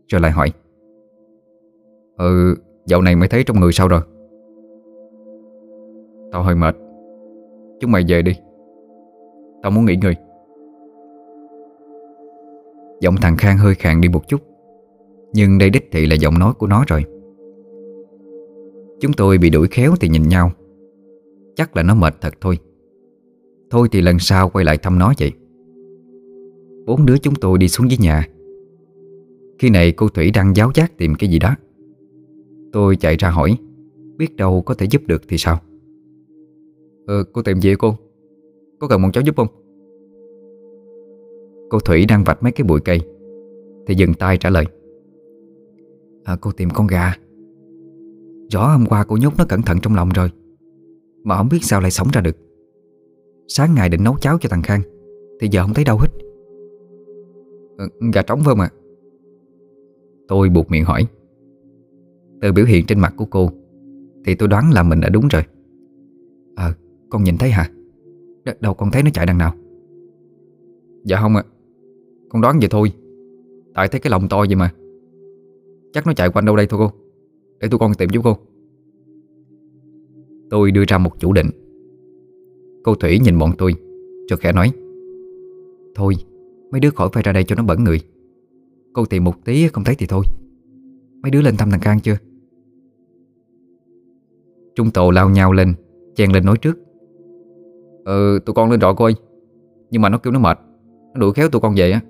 [0.09, 0.53] Rồi lại hỏi
[2.19, 2.55] Ừ
[2.87, 4.01] Dạo này mới thấy trong người sao rồi?
[6.33, 6.77] Tao hơi mệt.
[7.81, 8.33] Chúng mày về đi.
[9.63, 10.15] Tao muốn nghỉ ngơi.
[13.01, 14.41] Giọng thằng Khang hơi khàn đi một chút,
[15.33, 17.05] Nhưng đây đích thị là giọng nói của nó rồi.
[19.01, 20.53] Chúng tôi bị đuổi khéo thì nhìn nhau.
[21.57, 22.59] Chắc là nó mệt thật thôi.
[23.71, 25.33] Thôi thì lần sau quay lại thăm nó vậy.
[26.87, 28.29] Bốn đứa chúng tôi đi xuống dưới nhà.
[29.59, 31.55] Khi này cô Thủy đang giáo giác tìm cái gì đó.
[32.73, 33.59] Tôi chạy ra hỏi
[34.17, 35.59] Biết đâu có thể giúp được thì sao?
[37.07, 37.97] Ờ cô tìm gì cô.
[38.79, 39.49] Có cần một cháu giúp không?
[41.71, 43.01] Cô Thủy đang vạch mấy cái bụi cây
[43.87, 44.65] Thì dừng tay trả lời.
[46.25, 47.15] À, Cô tìm con gà.
[48.51, 50.31] Rõ hôm qua cô nhốt nó cẩn thận trong lòng rồi
[51.25, 52.37] Mà không biết sao lại sống ra được.
[53.49, 54.81] Sáng ngày định nấu cháo cho thằng Khang
[55.41, 56.09] Thì giờ không thấy đâu hết.
[57.81, 58.71] Ờ, gà trống phải không ạ?
[60.29, 61.07] Tôi buộc miệng hỏi.
[62.41, 63.51] Từ biểu hiện trên mặt của cô,
[64.25, 65.43] Thì tôi đoán là mình đã đúng rồi.
[66.57, 66.73] Ờ
[67.11, 67.71] con nhìn thấy hả?
[68.45, 69.55] Đ, Đâu con thấy nó chạy đằng nào?
[71.05, 71.45] Dạ không ạ.
[72.29, 72.93] Con đoán vậy thôi.
[73.75, 74.73] Tại thấy cái lòng to vậy mà.
[75.93, 76.93] Chắc nó chạy quanh đâu đây thôi cô?
[77.61, 78.37] Để tôi con tìm giúp cô.
[80.51, 81.51] Tôi đưa ra một chủ định.
[82.85, 83.75] Cô Thủy nhìn bọn tôi
[84.29, 84.71] Cho khẽ nói.
[85.95, 86.15] Thôi
[86.71, 88.01] mấy đứa khỏi phải ra đây cho nó bẩn người.
[88.93, 90.25] Cô tìm một tí không thấy thì thôi.
[91.23, 92.17] Mấy đứa lên thăm thằng Khang chưa?
[94.75, 95.75] Trung tổ lao nhau lên
[96.15, 96.79] Chèn lên nói trước.
[98.05, 99.15] Ừ tụi con lên rồi cô ơi,
[99.91, 100.59] Nhưng mà nó kêu nó mệt.
[101.15, 102.01] Nó đuổi khéo tụi con về á.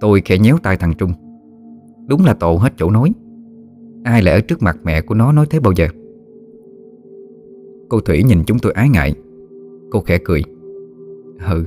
[0.00, 1.12] Tôi khẽ nhéo tay thằng Trung.
[2.06, 3.12] Đúng là tổ hết chỗ nói.
[4.04, 5.86] Ai lại ở trước mặt mẹ của nó nói thế bao giờ?
[7.88, 9.14] Cô Thủy nhìn chúng tôi ái ngại.
[9.90, 10.42] Cô khẽ cười.
[11.50, 11.64] Ừ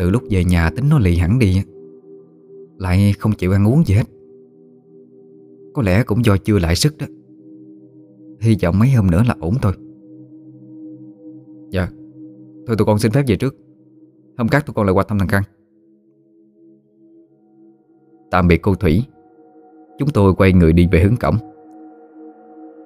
[0.00, 1.62] từ lúc về nhà tính nó lì hẳn đi
[2.78, 4.02] Lại không chịu ăn uống gì hết.
[5.74, 7.06] Có lẽ cũng do chưa lại sức đó.
[8.40, 9.72] Hy vọng mấy hôm nữa là ổn thôi.
[11.70, 11.88] Dạ.
[12.66, 13.56] Thôi tụi con xin phép về trước.
[14.38, 15.42] Hôm khác tụi con lại qua thăm thằng Căng
[18.30, 19.04] Tạm biệt cô Thủy.
[19.98, 21.36] Chúng tôi quay người đi về hướng cổng.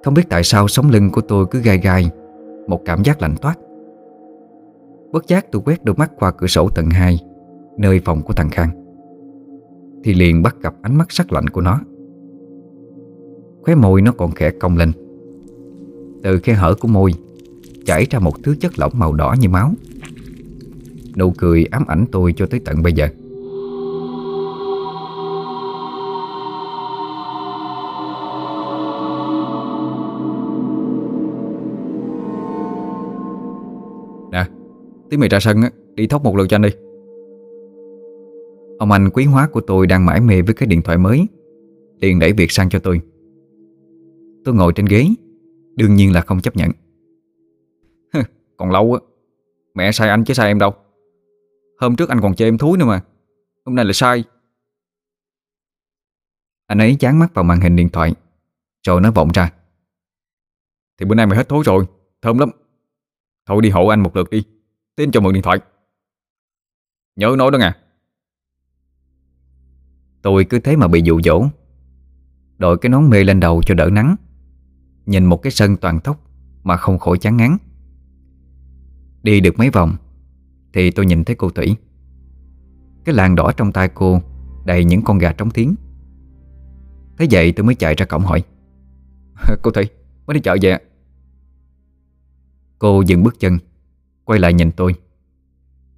[0.03, 2.11] Không biết tại sao sống lưng của tôi cứ gai gai,
[2.67, 3.55] Một cảm giác lạnh toát.
[5.15, 7.19] Bất giác tôi quét đôi mắt qua cửa sổ tầng 2
[7.77, 8.69] Nơi phòng của thằng Khang.
[10.03, 11.79] Thì liền bắt gặp ánh mắt sắc lạnh của nó.
[13.61, 14.91] Khóe môi nó còn khẽ cong lên.
[16.23, 17.11] Từ khe hở của môi,
[17.85, 19.71] Chảy ra một thứ chất lỏng màu đỏ như máu.
[21.17, 23.07] Nụ cười ám ảnh tôi cho tới tận bây giờ.
[35.09, 36.69] Tí mày ra sân á, Đi thóc một lượt cho anh đi.
[38.79, 41.27] Ông anh quý hóa của tôi đang mải mê với cái điện thoại mới,
[41.99, 43.01] liền đẩy việc sang cho tôi.
[44.45, 45.07] Tôi ngồi trên ghế,
[45.75, 46.71] Đương nhiên là không chấp nhận.
[48.57, 48.99] Còn lâu á,
[49.73, 50.73] Mẹ sai anh chứ sai em đâu.
[51.79, 53.01] Hôm trước anh còn chê em thúi nữa mà,
[53.65, 54.23] Hôm nay là sai.
[56.67, 58.13] Anh ấy chán mắt vào màn hình điện thoại,
[58.87, 59.53] Rồi nó vọng ra.
[60.99, 61.85] Thì bữa nay mày hết thối rồi,
[62.21, 62.49] Thơm lắm.
[63.45, 64.43] Thôi đi hộ anh một lượt đi.
[64.95, 65.59] Tin cho mượn điện thoại.
[67.15, 67.71] Nhớ nói đó nghe.
[70.21, 71.45] Tôi cứ thế mà bị dụ dỗ.
[72.57, 74.15] Đội cái nón mê lên đầu cho đỡ nắng.
[75.05, 76.19] Nhìn một cái sân toàn tóc
[76.63, 77.57] Mà không khỏi chán ngán.
[79.23, 79.95] Đi được mấy vòng
[80.73, 81.75] Thì tôi nhìn thấy cô Thủy.
[83.05, 84.21] Cái làn đỏ trong tay cô
[84.65, 85.75] Đầy những con gà trống tiếng
[87.17, 88.43] Thế vậy tôi mới chạy ra cổng hỏi.
[89.61, 89.89] Cô Thủy,
[90.27, 90.77] mới đi chợ về
[92.79, 93.57] Cô dừng bước chân.
[94.25, 94.95] Quay lại nhìn tôi.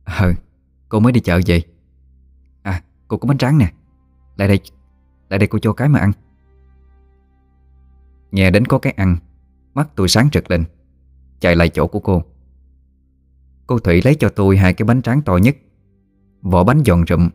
[0.04, 0.34] Ờ
[0.90, 1.62] cô mới đi chợ về.
[2.62, 3.72] À cô có bánh tráng nè.
[4.38, 4.60] Lại đây
[5.30, 6.12] Lại đây cô cho cái mà ăn.
[8.32, 9.18] Nghe đến có cái ăn
[9.74, 10.64] Mắt tôi sáng rực lên.
[11.40, 12.24] Chạy lại chỗ của cô.
[13.68, 15.58] Cô Thủy lấy cho tôi hai cái bánh tráng to nhất.
[16.42, 17.30] Vỏ bánh giòn rụm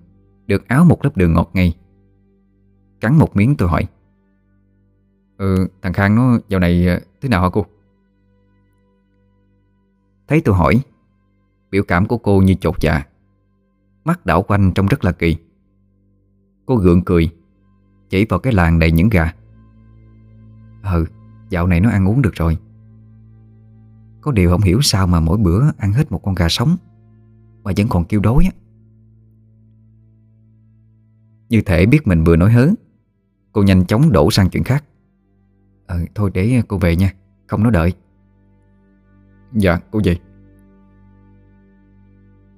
[0.46, 1.74] Được áo một lớp đường ngọt ngay,
[3.00, 3.86] Cắn một miếng tôi hỏi.
[5.36, 7.66] Ừ thằng Khang nó dạo này ờ, thế nào hả cô?
[10.32, 10.80] Thấy tôi hỏi,
[11.70, 13.02] Biểu cảm của cô như chột dạ.
[14.04, 15.36] Mắt đảo quanh trông rất là kỳ.
[16.66, 17.30] Cô gượng cười,
[18.10, 19.32] Chỉ vào cái làng đầy những gà.
[20.82, 21.06] Ừ
[21.48, 22.58] Dạo này nó ăn uống được rồi.
[24.20, 26.76] Có điều không hiểu sao mà mỗi bữa Ăn hết một con gà sống,
[27.62, 28.52] Mà vẫn còn kêu đói á.
[31.48, 32.68] Như thể biết mình vừa nói hớ,
[33.52, 34.84] Cô nhanh chóng đổ sang chuyện khác.
[35.86, 37.12] Ờ thôi để cô về nha,
[37.46, 37.92] Không nói đợi.
[39.54, 40.16] Dạ cô gì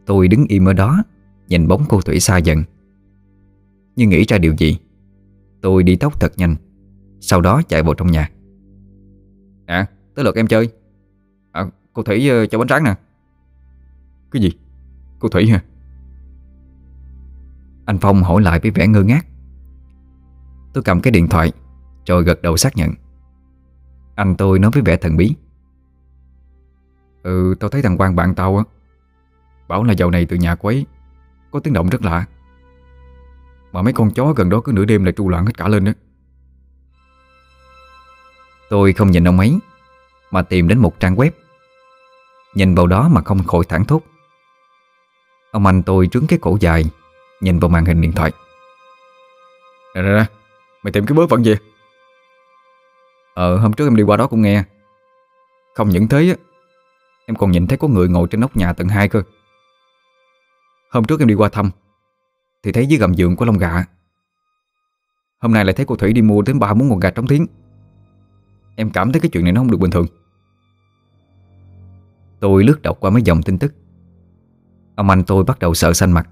[0.07, 1.03] Tôi đứng im ở đó
[1.49, 2.63] Nhìn bóng cô Thủy xa dần.
[3.97, 4.79] Nhưng nghĩ ra điều gì?
[5.63, 6.57] Tôi đi tóc thật nhanh
[7.21, 8.31] Sau đó chạy vào trong nhà.
[9.67, 10.69] À tới lượt em chơi.
[11.53, 12.95] À cô Thủy uh, cho bánh tráng nè.
[14.31, 14.53] Cái gì?
[15.19, 15.63] Cô Thủy hả?
[17.85, 19.27] Anh Phong hỏi lại với vẻ ngơ ngác.
[20.73, 21.53] Tôi cầm cái điện thoại
[22.07, 22.91] Rồi gật đầu xác nhận.
[24.15, 25.35] Anh tôi nói với vẻ thần bí.
[27.25, 28.65] Ừ tao thấy thằng Quang bạn tao á
[29.69, 30.87] Bảo là dạo này từ nhà quấy
[31.51, 32.25] Có tiếng động rất lạ.
[33.73, 35.85] Mà mấy con chó gần đó cứ nửa đêm lại tru loạn hết cả lên
[35.85, 35.93] á.
[38.71, 39.59] Tôi không nhìn ông ấy
[40.31, 41.31] Mà tìm đến một trang web.
[42.55, 44.03] Nhìn vào đó mà không khỏi thẳng thốt.
[45.51, 46.85] Ông anh tôi trướng cái cổ dài
[47.41, 48.33] Nhìn vào màn hình điện thoại.
[49.95, 50.25] Nè nè nè
[50.83, 51.55] Mày tìm cái bớ phận gì?
[53.35, 54.65] Ờ hôm trước em đi qua đó cũng nghe.
[55.75, 56.54] Không những thế á
[57.27, 59.23] Em còn nhìn thấy có người ngồi trên nóc nhà tầng 2 cơ.
[60.91, 61.71] Hôm trước em đi qua thăm,
[62.63, 63.85] Thì thấy dưới gầm giường có lông gà.
[65.41, 67.47] Hôm nay lại thấy cô Thủy đi mua đến ba muốn con gà trống tiếng.
[68.77, 70.07] Em cảm thấy cái chuyện này nó không được bình thường.
[72.41, 73.75] Tôi lướt đọc qua mấy dòng tin tức.
[74.95, 76.29] Ông anh tôi bắt đầu sợ xanh mặt.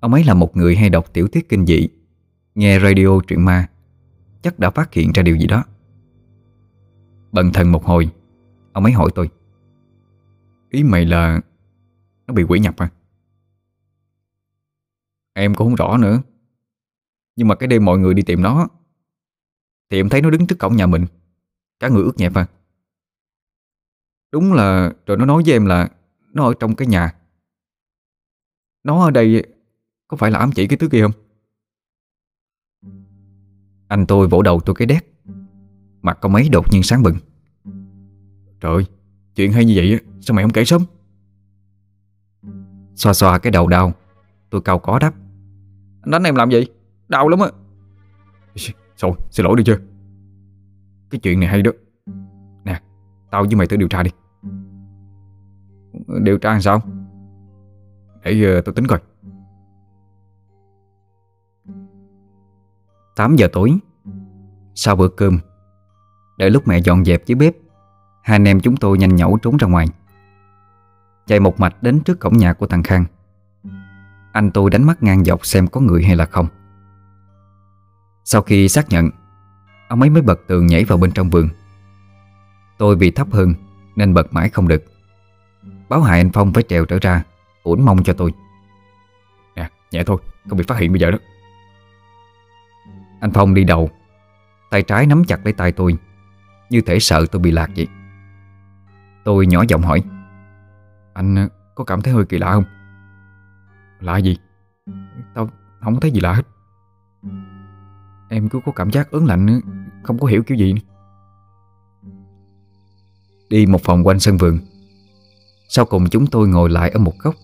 [0.00, 1.88] Ông ấy là một người hay đọc tiểu thuyết kinh dị,
[2.54, 3.68] Nghe radio truyện ma,
[4.42, 5.64] Chắc đã phát hiện ra điều gì đó.
[7.32, 8.10] Bần thần một hồi,
[8.72, 9.30] Ông ấy hỏi tôi.
[10.72, 11.40] Ý mày là
[12.26, 12.90] Nó bị quỷ nhập à?
[15.32, 16.22] Em cũng không rõ nữa.
[17.36, 18.68] Nhưng mà cái đêm mọi người đi tìm nó,
[19.90, 21.06] Thì em thấy nó đứng trước cổng nhà mình.
[21.80, 22.46] Cả người ướt nhẹp à.
[24.32, 25.88] Đúng là, Rồi nó nói với em là
[26.32, 27.14] Nó ở trong cái nhà.
[28.84, 29.46] Nó ở đây
[30.08, 31.12] Có phải là ám chỉ cái thứ kia không?
[33.88, 35.06] Anh tôi vỗ đầu tôi cái đét.
[36.02, 37.16] Mặt có mấy đột nhiên sáng bừng.
[38.60, 38.86] Trời ơi
[39.34, 40.82] Chuyện hay như vậy sao mày không kể sớm?
[42.94, 43.92] Xoa xoa cái đầu đau
[44.52, 45.14] Tôi cao có đáp.
[46.02, 46.66] Anh đánh em làm gì?
[47.08, 47.46] Đau lắm á.
[48.96, 49.78] Rồi xin lỗi đi chưa?
[51.10, 51.70] Cái chuyện này hay đó.
[52.64, 52.80] Nè
[53.30, 54.10] Tao với mày tới điều tra đi.
[56.22, 56.80] Điều tra làm sao?
[58.24, 59.00] Để ờ, uh, tôi tính coi.
[63.16, 63.78] 8 giờ tối
[64.74, 65.38] Sau bữa cơm
[66.38, 67.54] Đợi lúc mẹ dọn dẹp dưới bếp
[68.22, 69.86] Hai anh em chúng tôi nhanh nhẩu trốn ra ngoài.
[71.26, 73.04] Chạy một mạch đến trước cổng nhà của thằng Khang.
[74.32, 76.46] Anh tôi đánh mắt ngang dọc xem có người hay là không.
[78.24, 79.10] Sau khi xác nhận
[79.88, 81.48] Ông ấy mới bật tường nhảy vào bên trong vườn.
[82.78, 83.54] Tôi vì thấp hơn
[83.96, 84.84] Nên bật mãi không được.
[85.88, 87.24] Báo hại anh Phong phải trèo trở ra
[87.62, 88.32] Uổng mong cho tôi.
[89.56, 90.16] Nè nhẹ thôi
[90.48, 91.18] Không bị phát hiện bây giờ đó.
[93.20, 93.90] Anh Phong đi đầu
[94.70, 95.96] Tay trái nắm chặt lấy tay tôi
[96.70, 97.88] Như thể sợ tôi bị lạc vậy
[99.24, 100.02] Tôi nhỏ giọng hỏi,
[101.14, 102.64] Anh ờ, có cảm thấy hơi kỳ lạ không?
[104.00, 104.36] Lạ gì?
[105.34, 106.42] Tao không thấy gì lạ hết
[108.28, 109.60] Em cứ có cảm giác ớn lạnh ờ,
[110.02, 110.74] Không có hiểu kiểu gì
[113.48, 114.58] Đi một phòng quanh sân vườn,
[115.68, 117.34] Sau cùng chúng tôi ngồi lại ở một góc,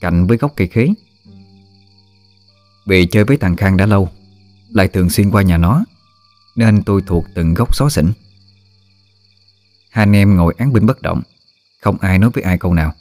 [0.00, 0.88] Cạnh với gốc cây khế
[2.86, 4.08] Vì chơi với thằng Khang đã lâu,
[4.70, 5.84] Lại thường xuyên qua nhà nó,
[6.56, 8.12] Nên tôi thuộc từng góc xó xỉnh
[9.92, 11.22] Hai anh em ngồi án binh bất động.
[11.80, 12.94] Không ai nói với ai câu nào.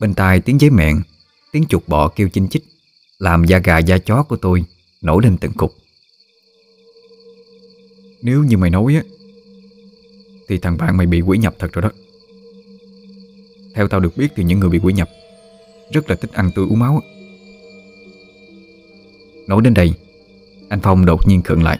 [0.00, 1.02] Bên tai tiếng giấy mẹn,
[1.52, 2.64] Tiếng chuột bọ kêu chinh chích,
[3.18, 4.64] Làm da gà da chó của tôi
[5.02, 5.74] Nổi lên từng cục
[8.22, 9.02] Nếu như mày nói á,
[10.48, 11.90] Thì thằng bạn mày bị quỷ nhập thật rồi đó.
[13.74, 15.08] Theo tao được biết thì những người bị quỷ nhập
[15.92, 17.02] Rất là thích ăn tươi uống máu
[19.48, 19.94] Nói đến đây,
[20.68, 21.78] Anh Phong đột nhiên khựng lại.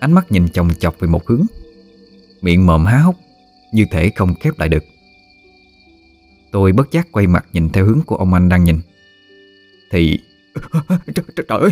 [0.00, 1.46] Ánh mắt nhìn chồng chọc về một hướng.
[2.44, 3.16] Miệng mồm há hốc
[3.72, 4.84] Như thể không khép lại được.
[6.52, 8.80] Tôi bất giác quay mặt nhìn theo hướng của ông anh đang nhìn.
[9.90, 10.18] Thì
[10.84, 11.70] Trời, trời, trời ơi!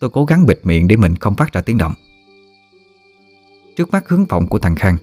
[0.00, 1.94] Tôi cố gắng bịt miệng để mình không phát ra tiếng động.
[3.76, 4.96] Trước mắt hướng vọng của thằng Khang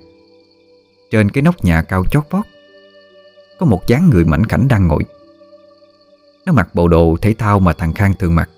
[1.11, 2.45] Trên cái nóc nhà cao chót vót
[3.59, 5.03] Có một dáng người mảnh khảnh đang ngồi.
[6.45, 8.49] Nó mặc bộ đồ thể thao mà thằng Khang thường mặc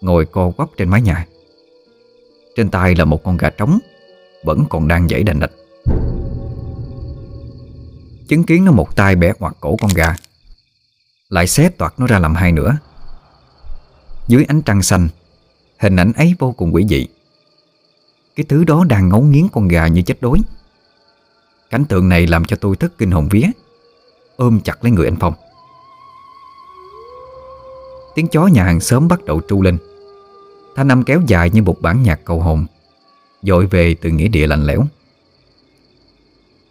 [0.00, 1.26] Ngồi co quắp trên mái nhà.
[2.56, 3.78] Trên tay là một con gà trống.
[4.44, 5.50] Vẫn còn đang dãy đành đạch
[8.28, 10.16] Chứng kiến nó một tay bẻ ngoặt cổ con gà,
[11.28, 12.78] Lại xé toạc nó ra làm hai nữa
[14.28, 15.08] Dưới ánh trăng xanh,
[15.78, 17.06] Hình ảnh ấy vô cùng quỷ dị.
[18.36, 20.38] Cái thứ đó đang ngấu nghiến con gà như chết đuối
[21.70, 23.46] Cảnh tượng này làm cho tôi thất kinh hồn vía,
[24.36, 25.34] Ôm chặt lấy người anh Phong.
[28.14, 29.78] Tiếng chó nhà hàng xóm bắt đầu tru lên.
[30.76, 32.66] Thanh âm kéo dài như một bản nhạc cầu hồn.
[33.42, 34.86] Dội về từ nghĩa địa lạnh lẽo.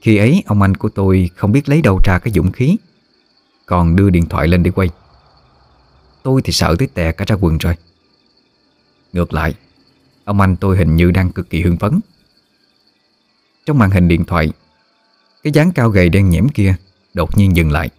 [0.01, 2.77] Khi ấy, ông anh của tôi không biết lấy đâu ra cái dũng khí,
[3.65, 4.89] Còn đưa điện thoại lên để quay.
[6.23, 7.75] Tôi thì sợ tới tè cả ra quần rồi.
[9.13, 9.53] Ngược lại,
[10.23, 11.99] Ông anh tôi hình như đang cực kỳ hưng phấn.
[13.65, 14.51] Trong màn hình điện thoại,
[15.43, 16.75] Cái dáng cao gầy đen nhẽm kia
[17.13, 17.89] Đột nhiên dừng lại.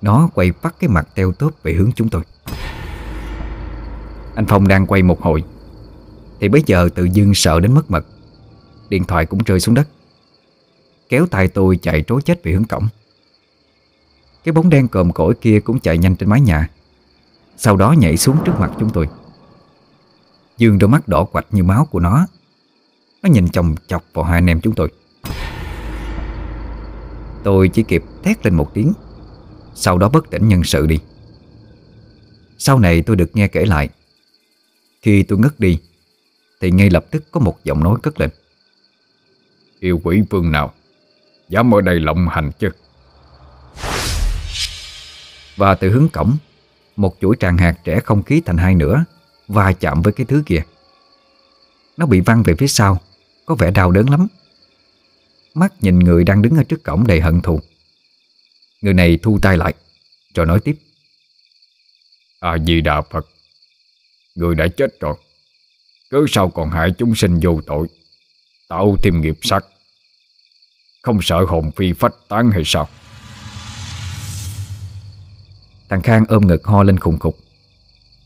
[0.00, 2.22] Nó quay bắt cái mặt teo tóp về hướng chúng tôi.
[4.34, 5.44] Anh Phong đang quay một hồi.
[6.40, 8.06] Thì bây giờ tự dưng sợ đến mất mật.
[8.88, 9.88] Điện thoại cũng rơi xuống đất.
[11.08, 12.88] Kéo tay tôi chạy trối chết về hướng cổng.
[14.44, 16.70] Cái bóng đen còm cỗi kia cũng chạy nhanh trên mái nhà.
[17.56, 19.08] Sau đó nhảy xuống trước mặt chúng tôi.
[20.58, 22.26] Dương đôi mắt đỏ quạch như máu của nó.
[23.22, 24.92] Nó nhìn chồng chọc vào hai anh em chúng tôi.
[27.42, 28.92] Tôi chỉ kịp thét lên một tiếng.
[29.74, 30.98] Sau đó bất tỉnh nhân sự đi.
[32.58, 33.88] Sau này tôi được nghe kể lại.
[35.02, 35.78] Khi tôi ngất đi
[36.60, 38.30] thì ngay lập tức có một giọng nói cất lên.
[39.80, 40.74] Yêu quỷ vương nào
[41.48, 42.70] Dám ở đây lộng hành chứ?
[45.56, 46.36] Và từ hướng cổng
[46.96, 49.04] Một chuỗi tràn hạt trẻ không khí thành hai nửa
[49.48, 50.62] Va chạm với cái thứ kia.
[51.96, 53.00] Nó bị văng về phía sau
[53.46, 54.26] Có vẻ đau đớn lắm.
[55.54, 57.60] Mắt nhìn người đang đứng ở trước cổng đầy hận thù.
[58.80, 59.74] Người này thu tay lại
[60.34, 60.78] Rồi nói tiếp.
[62.40, 63.26] A-di-đà Phật
[64.34, 65.16] Người đã chết rồi
[66.10, 67.88] cứ sao còn hại chúng sinh vô tội,
[68.68, 69.64] Tạo thêm nghiệp sắc.
[71.02, 72.88] Không sợ hồn phi phách tán hay sao?
[75.88, 77.38] Thằng Khang ôm ngực ho lên khùng khục.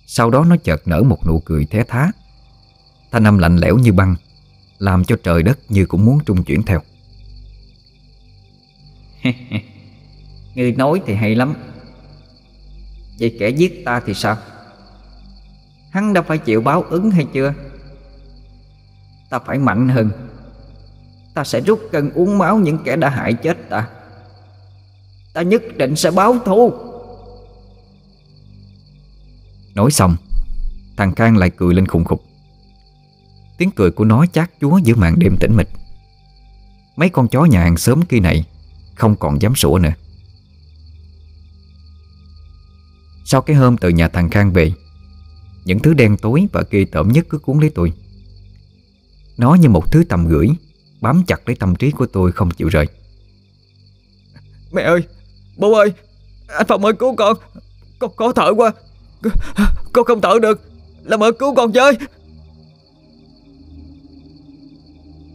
[0.06, 2.12] Sau đó nó chợt nở một nụ cười thế thá.
[3.10, 4.16] Thanh âm lạnh lẽo như băng,
[4.78, 6.80] Làm cho trời đất như cũng muốn trung chuyển theo.
[10.54, 11.54] Người nói thì hay lắm.
[13.18, 14.36] Vậy kẻ giết ta thì sao?
[15.90, 17.54] Hắn đã phải chịu báo ứng hay chưa?
[19.32, 20.10] Ta phải mạnh hơn.
[21.34, 23.88] Ta sẽ rút cân uống máu những kẻ đã hại chết ta.
[25.32, 26.72] Ta nhất định sẽ báo thù.
[29.74, 30.16] Nói xong,
[30.96, 32.24] Thằng Khang lại cười lên khùng khục.
[33.58, 35.68] Tiếng cười của nó chát chúa giữa màn đêm tĩnh mịch.
[36.96, 38.44] Mấy con chó nhà hàng sớm kia này
[38.94, 39.92] Không còn dám sủa nữa.
[43.24, 44.72] Sau cái hôm từ nhà thằng Khang về,
[45.64, 47.92] Những thứ đen tối và ghê tởm nhất cứ cuốn lấy tôi.
[49.42, 50.48] Nó như một thứ tầm gửi
[51.00, 52.86] Bám chặt lấy tâm trí của tôi không chịu rời.
[54.72, 55.02] Mẹ ơi
[55.56, 55.92] Bố ơi
[56.46, 57.36] Anh Phong ơi cứu con.
[57.98, 58.72] Con có thở quá.
[59.92, 60.60] Con không thở được.
[61.04, 61.92] Làm ơn cứu con chơi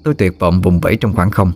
[0.03, 1.51] Tôi tuyệt vọng vùng vẫy trong khoảng không.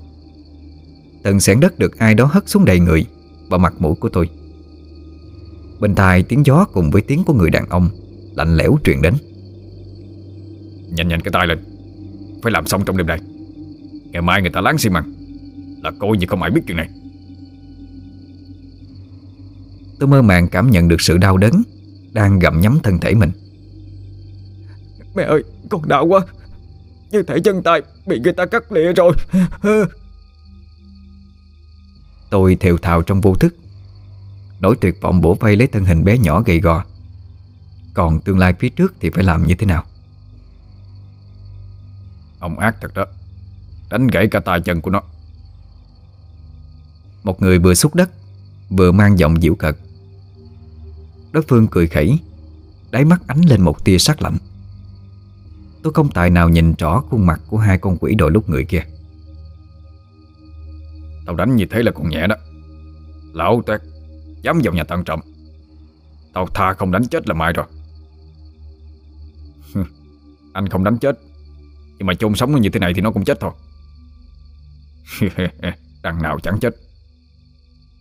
[1.23, 3.05] Từng sẻn đất được ai đó hất xuống đầy người
[3.49, 4.29] Và mặt mũi của tôi.
[5.79, 7.89] Bên tai tiếng gió cùng với tiếng của người đàn ông
[8.35, 9.13] Lạnh lẽo truyền đến.
[10.89, 11.70] Nhanh nhanh cái tay lên
[12.41, 13.19] Phải làm xong trong đêm nay.
[14.11, 15.13] Ngày mai người ta láng xi măng.
[15.83, 16.89] Là coi như không ai biết chuyện này.
[19.99, 21.61] Tôi mơ màng cảm nhận được sự đau đớn
[22.11, 23.31] Đang gặm nhấm thân thể mình.
[25.15, 26.21] Mẹ ơi con đau quá.
[27.11, 29.13] Như thể chân tay bị người ta cắt lìa rồi.
[32.29, 33.55] Tôi thều thào trong vô thức.
[34.59, 36.83] Nỗi tuyệt vọng bổ vây lấy thân hình bé nhỏ gầy gò.
[37.93, 39.83] Còn tương lai phía trước thì phải làm như thế nào
[42.41, 43.05] Ông ác thật đó.
[43.89, 45.01] Đánh gãy cả tay chân của nó.
[47.23, 48.09] Một người vừa xúc đất,
[48.69, 49.75] Vừa mang giọng dịu cợt.
[51.31, 52.19] Đối phương cười khẩy,
[52.91, 54.37] Đáy mắt ánh lên một tia sắc lạnh.
[55.83, 58.65] Tôi không tài nào nhìn rõ khuôn mặt của hai con quỷ đội lúc người
[58.65, 58.83] kia.
[61.25, 62.35] Tao đánh như thế là còn nhẹ đó.
[63.33, 63.81] Lão tuyệt
[64.41, 65.21] Dám vào nhà tăng trọng.
[66.33, 67.65] Tao tha không đánh chết là mai rồi.
[70.53, 71.19] Anh không đánh chết
[72.01, 73.51] nhưng mà chôn sống nó như thế này thì nó cũng chết thôi.
[76.03, 76.75] Đằng nào chẳng chết.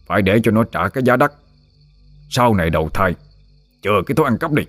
[0.07, 1.33] Phải để cho nó trả cái giá đắt.
[2.31, 3.15] Sau này đầu thai,
[3.83, 4.63] Chờ cái thói ăn cắp đi.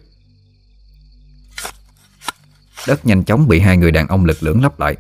[2.87, 4.95] Đất nhanh chóng bị hai người đàn ông lực lưỡng lắp lại.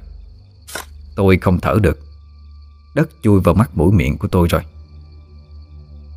[1.15, 1.99] Tôi không thở được.
[2.95, 4.61] Đất chui vào mắt mũi miệng của tôi rồi.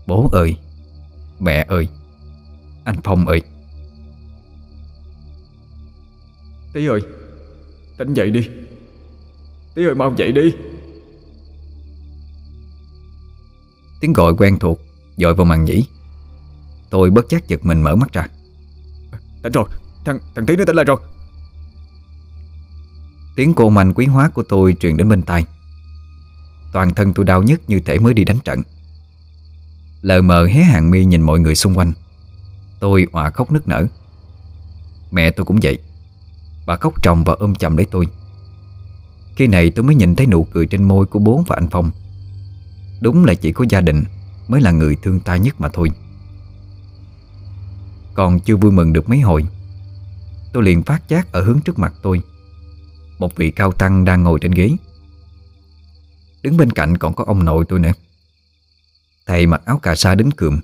[0.06, 0.56] Bố ơi,
[1.40, 1.88] Mẹ ơi,
[2.84, 3.42] Anh Phong ơi.
[6.72, 7.00] Tí ơi
[7.96, 8.48] Tỉnh dậy đi.
[9.74, 10.54] Tí ơi mau dậy đi.
[14.00, 14.80] Tiếng gọi quen thuộc
[15.16, 15.86] Dội vào màn nhĩ.
[16.90, 18.26] Tôi bất giác giật mình mở mắt ra.
[19.42, 19.68] Tỉnh rồi
[20.04, 20.96] Thằng, thằng Tí nó tỉnh lại rồi.
[23.36, 25.44] Tiếng cô manh quý hóa của tôi truyền đến bên tai.
[26.72, 28.62] Toàn thân tôi đau nhất như thể mới đi đánh trận.
[30.02, 31.92] Lờ mờ hé hàng mi nhìn mọi người xung quanh.
[32.80, 33.86] Tôi òa khóc nức nở.
[35.10, 35.78] Mẹ tôi cũng vậy
[36.66, 38.06] Bà khóc tròng và ôm chầm lấy tôi.
[39.36, 41.90] Khi này tôi mới nhìn thấy nụ cười trên môi của bố và anh Phong.
[43.00, 44.04] Đúng là chỉ có gia đình
[44.48, 45.90] Mới là người thương ta nhất mà thôi.
[48.14, 49.44] Còn chưa vui mừng được mấy hồi,
[50.52, 52.22] Tôi liền phát giác ở hướng trước mặt tôi,
[53.18, 54.70] Một vị cao tăng đang ngồi trên ghế.
[56.42, 57.92] Đứng bên cạnh còn có ông nội tôi nữa.
[59.26, 60.60] Thầy mặc áo cà sa đính cườm,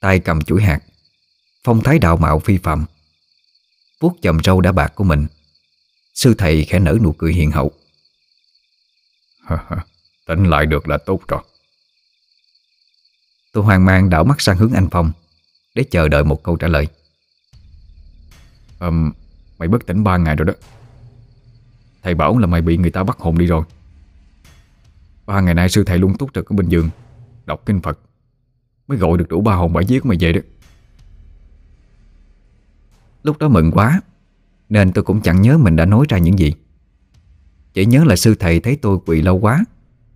[0.00, 0.80] tay cầm chuỗi hạt,
[1.64, 2.84] Phong thái đạo mạo phi phạm
[4.04, 5.26] vuốt chầm râu đã bạc của mình.
[6.14, 7.72] Sư thầy khẽ nở nụ cười hiền hậu.
[10.26, 11.42] Tỉnh lại được là tốt rồi.
[13.52, 15.12] Tôi hoang mang đảo mắt sang hướng anh Phong
[15.74, 16.88] Để chờ đợi một câu trả lời.
[18.80, 19.12] Um,
[19.58, 20.52] Mày bất tỉnh ba ngày rồi đó.
[22.02, 23.64] Thầy bảo là mày bị người ta bắt hồn đi rồi.
[25.26, 26.90] Ba ngày nay sư thầy luôn túc trực ở bên giường
[27.46, 27.98] Đọc kinh Phật
[28.88, 30.40] Mới gọi được đủ ba hồn bảy vía của mày về đó
[33.24, 34.00] Lúc đó mừng quá
[34.68, 36.54] Nên tôi cũng chẳng nhớ mình đã nói ra những gì.
[37.74, 39.64] Chỉ nhớ là sư thầy thấy tôi quỳ lâu quá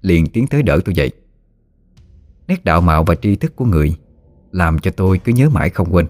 [0.03, 1.13] Liền tiến tới đỡ tôi dậy.
[2.49, 3.97] Nét đạo mạo và tri thức của người
[4.53, 6.07] Làm cho tôi cứ nhớ mãi không quên.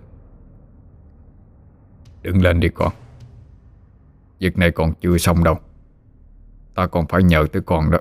[2.22, 2.92] Đừng lên đi con.
[4.38, 5.58] Việc này còn chưa xong đâu.
[6.74, 7.98] Ta còn phải nhờ tới con đó.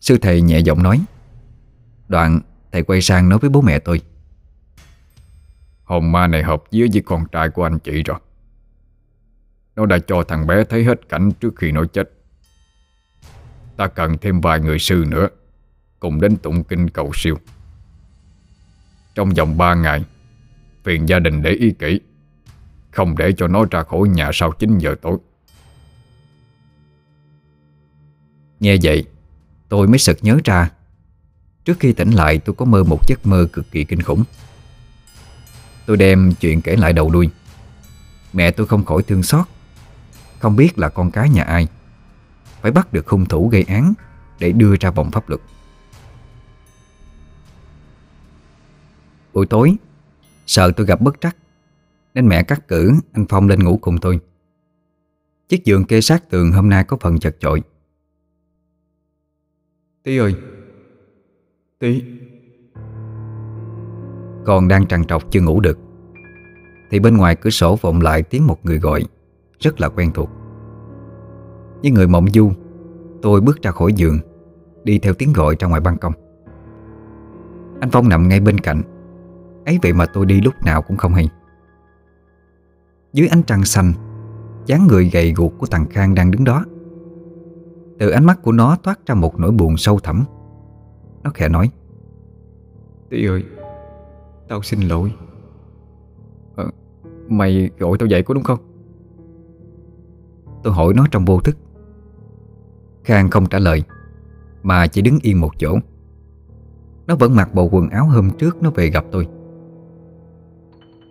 [0.00, 1.04] Sư thầy nhẹ giọng nói.
[2.08, 2.40] Đoạn
[2.72, 4.00] thầy quay sang nói với bố mẹ tôi
[5.84, 8.18] Hồn ma này hợp với với con trai của anh chị rồi.
[9.76, 12.10] Nó đã cho thằng bé thấy hết cảnh trước khi nó chết.
[13.76, 15.28] Ta cần thêm vài người sư nữa,
[16.00, 17.38] Cùng đến tụng kinh cầu siêu.
[19.14, 20.04] Trong vòng 3 ngày,
[20.84, 22.00] Phiền gia đình để ý kỹ,
[22.90, 25.18] Không để cho nó ra khỏi nhà sau 9 giờ tối.
[28.60, 29.04] Nghe vậy,
[29.68, 30.70] Tôi mới sực nhớ ra,
[31.64, 34.24] Trước khi tỉnh lại tôi có mơ một giấc mơ cực kỳ kinh khủng.
[35.86, 37.30] Tôi đem chuyện kể lại đầu đuôi
[38.32, 39.46] Mẹ tôi không khỏi thương xót.
[40.38, 41.68] Không biết là con cái nhà ai.
[42.60, 43.94] Phải bắt được hung thủ gây án
[44.38, 45.40] Để đưa ra vòng pháp luật.
[49.32, 49.76] Buổi tối,
[50.46, 51.36] Sợ tôi gặp bất trắc,
[52.14, 54.20] Nên mẹ cắt cử anh Phong lên ngủ cùng tôi.
[55.48, 57.62] Chiếc giường kê sát tường hôm nay có phần chật chội.
[60.02, 60.34] Tí ơi!
[61.78, 62.02] Tí
[64.44, 65.78] còn đang trằn trọc chưa ngủ được.
[66.90, 69.04] Thì bên ngoài cửa sổ vọng lại tiếng một người gọi,
[69.60, 70.30] Rất là quen thuộc.
[71.82, 72.50] Như người mộng du,
[73.22, 74.18] Tôi bước ra khỏi giường,
[74.84, 76.12] Đi theo tiếng gọi ra ngoài ban công.
[77.80, 78.82] Anh Phong nằm ngay bên cạnh,
[79.66, 81.28] ấy vậy mà tôi đi lúc nào cũng không hay.
[83.12, 83.92] Dưới ánh trăng xanh,
[84.66, 86.64] dáng người gầy guộc của thằng Khang đang đứng đó.
[87.98, 90.24] Từ ánh mắt của nó toát ra một nỗi buồn sâu thẳm.
[91.22, 91.70] Nó khẽ nói
[93.10, 93.44] Tí ơi
[94.48, 95.14] Tao xin lỗi.
[96.56, 96.64] À,
[97.28, 98.58] Mày gọi tao dậy có đúng không?
[100.62, 101.56] Tôi hỏi nó trong vô thức.
[103.04, 103.82] Khang không trả lời
[104.62, 105.78] Mà chỉ đứng yên một chỗ.
[107.06, 109.28] Nó vẫn mặc bộ quần áo hôm trước nó về gặp tôi.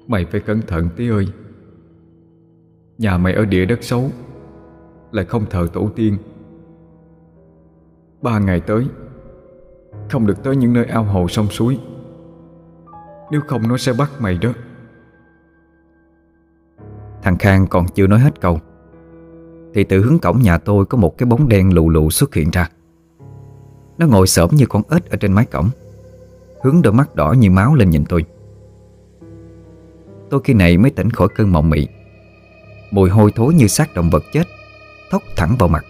[0.07, 1.27] Mày phải cẩn thận tí ơi.
[2.97, 4.09] Nhà mày ở địa đất xấu
[5.11, 6.17] Lại không thờ tổ tiên.
[8.21, 8.87] Ba ngày tới
[10.09, 11.79] Không được tới những nơi ao hồ sông suối.
[13.33, 14.49] Nếu không nó sẽ bắt mày đó.
[17.21, 18.59] Thằng Khang còn chưa nói hết câu.
[19.73, 22.51] Thì từ hướng cổng nhà tôi Có một cái bóng đen lù lù xuất hiện
[22.51, 22.69] ra.
[23.97, 25.69] Nó ngồi sớm như con ếch Ở trên mái cổng,
[26.63, 28.25] Hướng đôi mắt đỏ như máu lên nhìn tôi.
[30.29, 31.87] Tôi khi này mới tỉnh khỏi cơn mộng mị.
[32.91, 34.43] Mùi hôi thối như xác động vật chết,
[35.11, 35.85] Thốc thẳng vào mặt,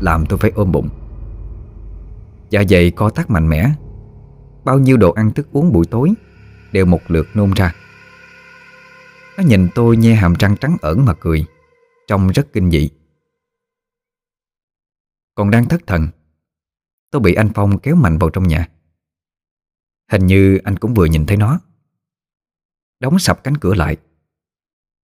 [0.00, 0.88] Làm tôi phải ôm bụng.
[2.50, 3.70] Dạ dày co thắt mạnh mẽ,
[4.64, 6.14] Bao nhiêu đồ ăn thức uống buổi tối
[6.72, 7.74] Đều một lượt nôn ra.
[9.36, 11.44] Nó nhìn tôi nhe hàm răng trắng ẩn mà cười,
[12.06, 12.90] Trông rất kinh dị.
[15.34, 16.08] Còn đang thất thần,
[17.10, 18.68] Tôi bị anh Phong kéo mạnh vào trong nhà.
[20.12, 21.60] Hình như anh cũng vừa nhìn thấy nó.
[23.00, 23.96] Đóng sập cánh cửa lại.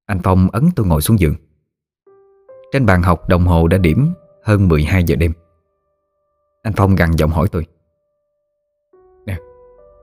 [0.06, 1.34] Anh Phong ấn tôi ngồi xuống giường.
[2.72, 5.32] Trên bàn học đồng hồ đã điểm hơn 12 giờ đêm.
[6.62, 7.66] Anh Phong gằn giọng hỏi tôi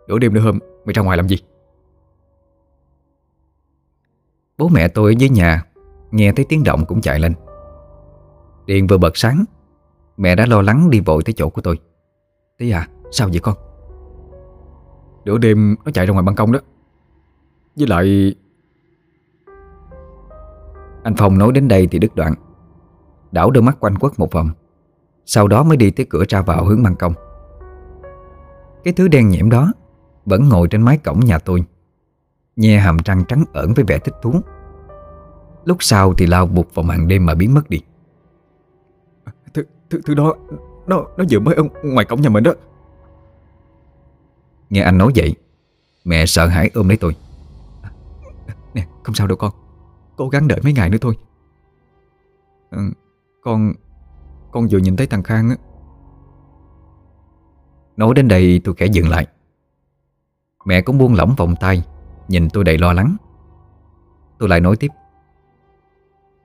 [0.07, 1.37] nửa đêm nữa hôm Mày ra ngoài làm gì?
[4.57, 5.63] Bố mẹ tôi ở dưới nhà
[6.11, 7.33] Nghe thấy tiếng động cũng chạy lên.
[8.65, 9.45] Điện vừa bật sáng
[10.17, 11.79] Mẹ đã lo lắng đi vội tới chỗ của tôi.
[12.57, 13.55] Tí à, sao vậy con?
[15.25, 16.59] Nửa đêm nó chạy ra ngoài ban công đó.
[17.75, 18.35] Với lại
[21.03, 22.33] Anh Phong nói đến đây thì đứt đoạn.
[23.31, 24.49] Đảo đôi mắt quanh quất một vòng
[25.25, 27.13] Sau đó mới đi tới cửa ra vào hướng ban công.
[28.83, 29.73] Cái thứ đen nhiễm đó
[30.25, 31.63] Vẫn ngồi trên mái cổng nhà tôi.
[32.55, 34.33] Nhe hàm răng trắng ẩn với vẻ thích thú.
[35.65, 37.81] Lúc sau thì lao bụt vào màn đêm mà biến mất đi.
[39.53, 40.35] Thứ, thứ, thứ đó
[40.87, 42.53] Nó nó vừa mới ở ngoài cổng nhà mình đó.
[44.69, 45.35] Nghe anh nói vậy
[46.05, 47.15] Mẹ sợ hãi ôm lấy tôi.
[48.73, 49.51] Nè không sao đâu con.
[50.15, 51.17] Cố gắng đợi mấy ngày nữa thôi.
[52.71, 52.79] Ừ,
[53.41, 53.73] Con
[54.51, 55.55] Con vừa nhìn thấy thằng Khang á.
[57.97, 59.27] Nói đến đây tôi khẽ dừng lại
[60.65, 61.83] Mẹ cũng buông lỏng vòng tay,
[62.27, 63.15] Nhìn tôi đầy lo lắng.
[64.39, 64.87] Tôi lại nói tiếp.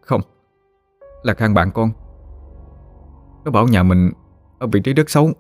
[0.01, 0.21] Không,
[1.23, 1.91] Là Khang bạn con.
[3.45, 4.13] Nó bảo nhà mình
[4.59, 5.33] Ở vị trí đất xấu,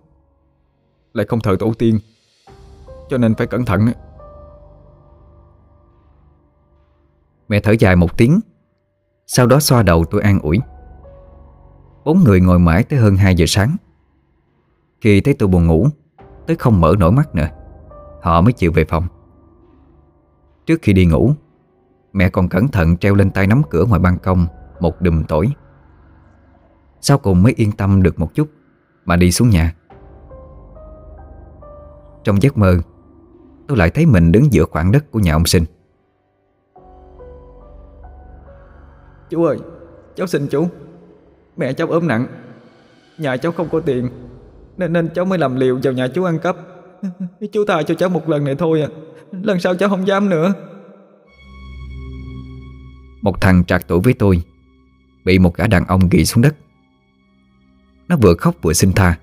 [1.12, 1.98] Lại không thờ tổ tiên,
[3.08, 3.86] Cho nên phải cẩn thận.
[7.48, 8.40] Mẹ thở dài một tiếng,
[9.26, 10.58] Sau đó xoa đầu tôi an ủi.
[12.04, 13.76] Bốn người ngồi mãi tới hơn 2 giờ sáng.
[15.00, 15.88] Khi thấy tôi buồn ngủ,
[16.46, 17.48] Tới không mở nổi mắt nữa.
[18.22, 19.06] Họ mới chịu về phòng.
[20.66, 21.32] Trước khi đi ngủ,
[22.12, 24.46] Mẹ còn cẩn thận treo lên tay nắm cửa ngoài ban công
[24.80, 25.46] Một đùm tỏi.
[27.00, 28.48] Sau cùng mới yên tâm được một chút
[29.04, 29.74] Mà đi xuống nhà.
[32.24, 32.78] Trong giấc mơ,
[33.68, 35.64] Tôi lại thấy mình đứng giữa khoảng đất của nhà ông sinh.
[39.30, 39.58] Chú ơi,
[40.14, 40.66] Cháu xin chú.
[41.56, 42.26] Mẹ cháu ốm nặng.
[43.18, 44.08] Nhà cháu không có tiền,
[44.76, 46.56] Nên nên cháu mới làm liều vào nhà chú ăn cắp.
[47.52, 48.88] Chú tha cho cháu một lần này thôi à.
[49.42, 50.52] Lần sau cháu không dám nữa.
[53.22, 54.42] Một thằng trạc tuổi với tôi
[55.24, 56.56] Bị một gã đàn ông ghi xuống đất.
[58.08, 59.18] Nó vừa khóc vừa xin tha.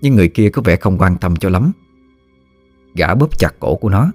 [0.00, 1.72] Nhưng người kia có vẻ không quan tâm cho lắm.
[2.94, 4.10] Gã bóp chặt cổ của nó.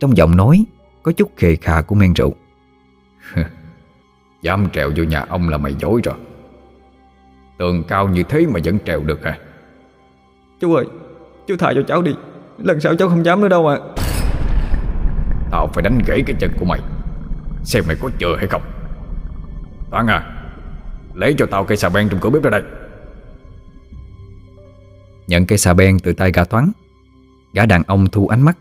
[0.00, 0.64] Trong giọng nói
[1.02, 2.34] Có chút khề khà của men rượu.
[4.42, 6.14] Dám trèo vô nhà ông là mày dối rồi.
[7.58, 9.38] Tường cao như thế mà vẫn trèo được hả?
[10.60, 10.86] Chú ơi
[11.48, 12.12] Chú tha cho cháu đi.
[12.58, 13.78] Lần sau cháu không dám nữa đâu à
[15.50, 16.80] Tao phải đánh gãy cái chân của mày.
[17.64, 18.62] Xem mày có chờ hay không.
[19.90, 20.44] Toán à
[21.14, 22.62] Lấy cho tao cây xà beng trong cửa bếp ra đây.
[25.26, 26.70] Nhận cây xà beng từ tay gã toán.
[27.52, 28.58] Gã đàn ông thu ánh mắt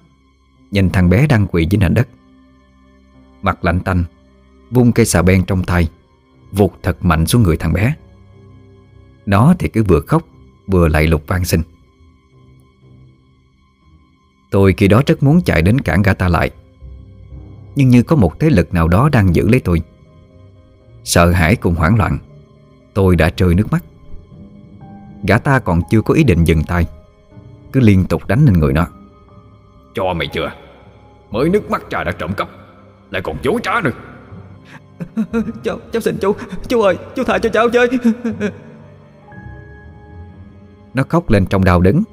[0.72, 2.08] Nhìn thằng bé đang quỳ dưới nền đất.
[3.42, 4.04] Mặt lạnh tanh
[4.72, 5.90] Vung cây xà beng trong tay
[6.52, 7.94] Vụt thật mạnh xuống người thằng bé.
[9.26, 10.24] Nó thì cứ vừa khóc
[10.68, 11.62] Vừa lạy lục van xin
[14.50, 16.52] Tôi khi đó rất muốn chạy đến cản gã ta lại.
[17.76, 19.82] Nhưng như có một thế lực nào đó đang giữ lấy tôi.
[21.04, 22.18] Sợ hãi cùng hoảng loạn
[22.94, 23.84] Tôi đã rơi nước mắt.
[25.28, 26.86] Gã ta còn chưa có ý định dừng tay
[27.72, 28.88] Cứ liên tục đánh lên người nó.
[29.96, 30.52] Cho mày chưa?
[31.32, 32.50] Mới nước mắt trà đã trộm cắp
[33.12, 33.92] Lại còn dối trá nữa.
[35.64, 36.36] Cháu, cháu xin chú
[36.68, 37.88] Chú ơi chú tha cho cháu chơi
[40.94, 42.04] Nó khóc lên trong đau đớn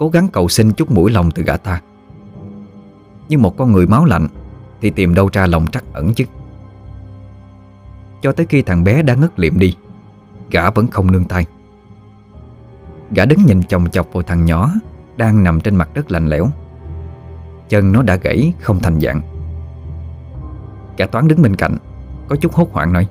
[0.00, 1.80] Cố gắng cầu xin chút mũi lòng từ gã ta.
[3.28, 4.28] Nhưng một con người máu lạnh
[4.80, 6.24] Thì tìm đâu ra lòng trắc ẩn chứ.
[8.22, 9.76] Cho tới khi thằng bé đã ngất liệm đi
[10.50, 11.46] Gã vẫn không nương tay.
[13.10, 14.70] Gã đứng nhìn chồng chọc vào thằng nhỏ
[15.16, 16.46] Đang nằm trên mặt đất lạnh lẽo.
[17.68, 19.20] Chân nó đã gãy không thành dạng.
[20.96, 21.76] Gã toán đứng bên cạnh
[22.28, 23.08] Có chút hốt hoảng nói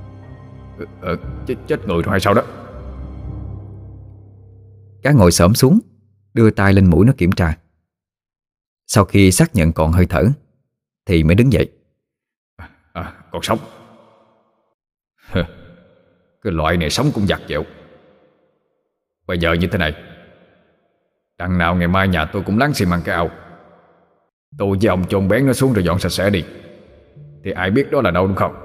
[0.80, 1.16] ờ, ờ,
[1.48, 2.42] chết, chết người rồi hay sao đó?
[5.04, 5.80] Gã ngồi xổm xuống
[6.34, 7.58] Đưa tay lên mũi nó kiểm tra.
[8.88, 10.24] Sau khi xác nhận còn hơi thở
[11.06, 11.72] Thì mới đứng dậy.
[12.58, 13.60] À, à Còn sống.
[16.44, 17.64] Cái loại này sống cũng giặt dẹo.
[19.28, 19.94] Bây giờ như thế này
[21.38, 23.30] Đằng nào ngày mai nhà tôi cũng láng xì măng cái ao.
[24.58, 26.46] Tôi với ông chôn bén nó xuống rồi dọn sạch sẽ đi.
[27.44, 28.56] Thì ai biết đó là đâu đúng không?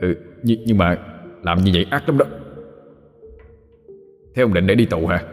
[0.00, 0.96] Ừ nhưng, nhưng mà
[1.46, 2.26] Làm như vậy ác lắm đó.
[4.34, 5.24] Thế ông định để đi tù hả?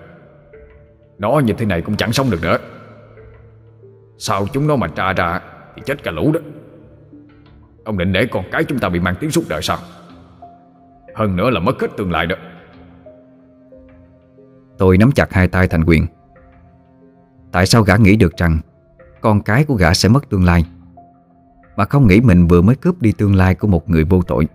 [1.18, 2.58] Nó như thế này cũng chẳng sống được nữa.
[4.18, 5.42] Sao chúng nó mà tra ra
[5.76, 6.40] Thì chết cả lũ đó.
[7.84, 9.78] Ông định để con cái chúng ta bị mang tiếng suốt đời sao?
[11.16, 12.36] Hơn nữa là mất hết tương lai đó.
[14.78, 16.06] Tôi nắm chặt hai tay thành quyền.
[17.52, 18.60] Tại sao gã nghĩ được rằng
[19.22, 20.66] Con cái của gã sẽ mất tương lai,
[21.76, 24.48] Mà không nghĩ mình vừa mới cướp đi tương lai của một người vô tội?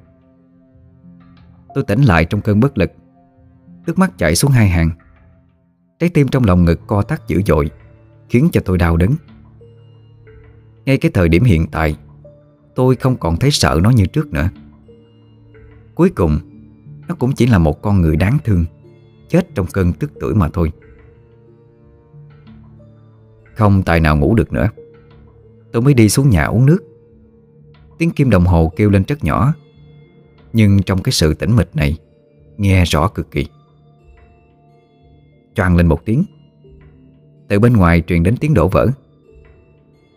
[1.74, 2.92] Tôi tỉnh lại trong cơn bất lực,
[3.86, 4.90] Nước mắt chảy xuống hai hàng.
[5.98, 7.70] Trái tim trong lòng ngực co thắt dữ dội,
[8.28, 9.10] Khiến cho tôi đau đớn.
[10.84, 11.96] Ngay cái thời điểm hiện tại,
[12.74, 14.48] Tôi không còn thấy sợ nó như trước nữa.
[15.94, 16.38] Cuối cùng,
[17.08, 18.64] Nó cũng chỉ là một con người đáng thương,
[19.28, 20.72] Chết trong cơn tức tuổi mà thôi.
[23.54, 24.68] Không tài nào ngủ được nữa.
[25.72, 26.78] Tôi mới đi xuống nhà uống nước.
[27.98, 29.54] Tiếng kim đồng hồ kêu lên rất nhỏ,
[30.52, 31.96] Nhưng trong cái sự tĩnh mịch này,
[32.56, 33.46] Nghe rõ cực kỳ.
[35.58, 36.24] Choang lên một tiếng.
[37.48, 38.86] Từ bên ngoài truyền đến tiếng đổ vỡ.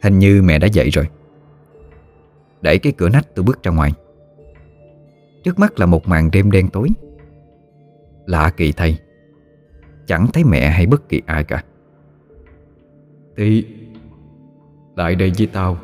[0.02, 1.10] Hình như mẹ đã dậy rồi.
[2.62, 3.94] Đẩy cái cửa nách tôi bước ra ngoài.
[5.44, 6.89] Trước mắt là một màn đêm đen tối.
[8.26, 9.00] Lạ kỳ thay.
[10.08, 11.64] Chẳng thấy mẹ hay bất kỳ ai cả.
[13.36, 13.66] Tí
[14.96, 15.78] Lại đây với tao.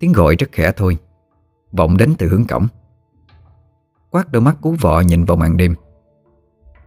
[0.00, 0.98] Tiếng gọi rất khẽ thôi
[1.72, 2.66] Vọng đến từ hướng cổng.
[4.10, 5.74] Quát đôi mắt cú vọ nhìn vào màn đêm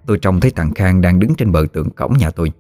[0.07, 2.51] Tôi trông thấy thằng Khang đang đứng trên bờ tượng cổng nhà tôi.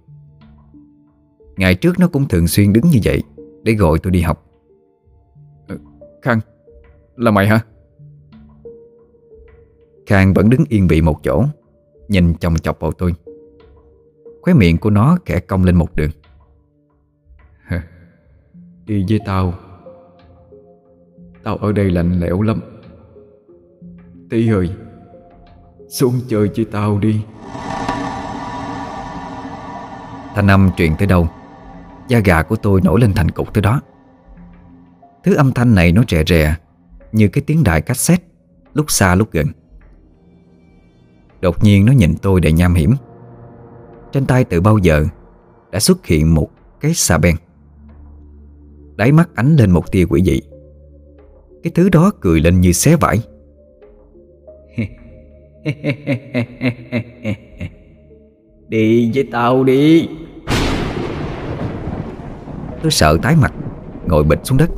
[1.57, 3.23] Ngày trước nó cũng thường xuyên đứng như vậy,
[3.63, 4.45] Để gọi tôi đi học.
[5.67, 5.77] Ờ,
[6.21, 6.39] Khang,
[7.15, 7.59] Là mày hả?
[10.05, 11.45] Khang vẫn đứng yên vị một chỗ,
[12.07, 13.13] Nhìn chồng chọc vào tôi.
[14.41, 16.11] Khóe miệng của nó kẻ cong lên một đường.
[18.85, 19.53] Đi với tao.
[21.43, 22.61] Tao ở đây lạnh lẽo lắm.
[24.29, 24.69] Tí ơi
[25.89, 27.21] xuống chơi với tao đi.
[30.35, 31.27] Thanh âm truyền tới đâu?
[32.07, 33.81] Da gà của tôi nổi lên thành cục tới đó.
[35.23, 36.55] Thứ âm thanh này nó rè rè,
[37.11, 38.23] Như cái tiếng đại cassette,
[38.73, 39.47] Lúc xa lúc gần.
[41.41, 42.93] Đột nhiên nó nhìn tôi đầy nham hiểm.
[44.11, 45.05] Trên tay từ bao giờ
[45.71, 47.35] Đã xuất hiện một cái xà beng.
[48.95, 50.41] Đáy mắt ánh lên một tia quỷ dị.
[51.63, 53.21] Cái thứ đó cười lên như xé vải.
[58.69, 60.07] Đi với tao đi.
[62.81, 63.53] Tôi sợ tái mặt,
[64.07, 64.69] Ngồi bịch xuống đất.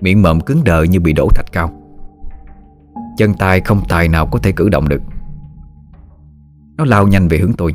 [0.00, 1.82] Miệng mộm cứng đờ như bị đổ thạch cao.
[3.16, 5.02] Chân tay không tài nào có thể cử động được.
[6.76, 7.74] Nó lao nhanh về hướng tôi.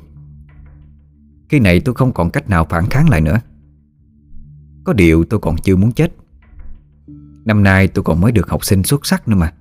[1.49, 3.39] Khi này tôi không còn cách nào phản kháng lại nữa.
[4.83, 6.13] Có điều tôi còn chưa muốn chết.
[7.45, 9.53] Năm nay tôi còn mới được học sinh xuất sắc nữa mà.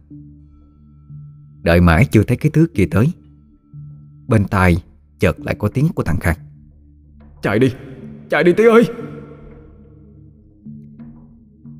[1.62, 3.12] Đợi mãi chưa thấy cái thứ kia tới.
[4.28, 4.76] Bên tai
[5.18, 6.36] chợt lại có tiếng của thằng Khang.
[7.42, 7.72] Chạy đi,
[8.30, 8.84] chạy đi tí ơi.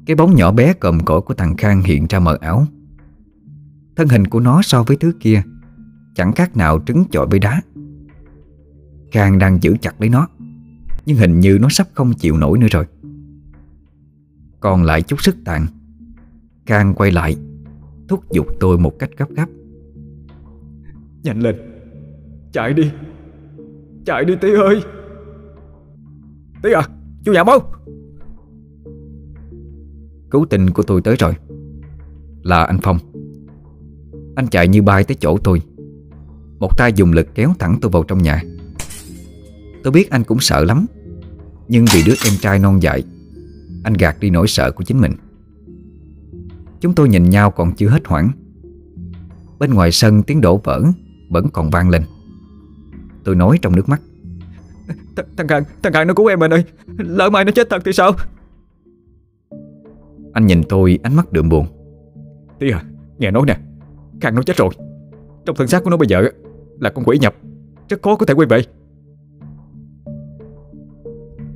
[0.07, 2.67] Cái bóng nhỏ bé cầm cỗi của thằng Khang hiện ra mờ ảo.
[3.97, 5.43] Thân hình của nó so với thứ kia
[6.15, 7.63] Chẳng khác nào trứng chọi với đá.
[9.13, 10.29] Khang đang giữ chặt lấy nó
[11.07, 12.87] Nhưng hình như nó sắp không chịu nổi nữa rồi.
[14.61, 15.67] Còn lại chút sức tàn
[16.67, 17.37] Khang quay lại
[18.09, 19.49] Thúc giục tôi một cách gấp gáp
[21.23, 21.57] Nhanh lên.
[22.53, 22.91] Chạy đi.
[24.07, 24.83] Chạy đi tí ơi.
[26.63, 26.83] Tí à
[27.25, 27.73] Chú nhà mau.
[30.31, 31.33] Cứu tình của tôi tới rồi.
[32.43, 32.99] Là anh Phong.
[34.37, 35.63] Anh chạy như bay tới chỗ tôi.
[36.59, 38.43] Một tay dùng lực kéo thẳng tôi vào trong nhà.
[39.85, 40.87] Tôi biết anh cũng sợ lắm.
[41.69, 43.03] Nhưng vì đứa em trai non dại,
[43.85, 45.13] Anh gạt đi nỗi sợ của chính mình.
[46.81, 48.31] Chúng tôi nhìn nhau còn chưa hết hoảng.
[49.59, 50.83] Bên ngoài sân tiếng đổ vỡ.
[51.33, 52.03] Vẫn còn vang lên.
[53.25, 54.01] Tôi nói trong nước mắt.
[55.17, 56.65] Th Thằng Khang, thằng Khang nó cứu em mình ơi.
[56.99, 58.13] Lỡ mai nó chết thật thì sao?
[60.33, 61.67] Anh nhìn tôi ánh mắt đượm buồn.
[62.59, 62.85] Tí à,
[63.19, 63.59] nghe nói nè
[64.21, 64.71] Khang nó chết rồi.
[65.47, 66.23] Trong thân xác của nó bây giờ
[66.81, 67.35] là con quỷ nhập
[67.89, 68.63] Rất khó có thể quay về.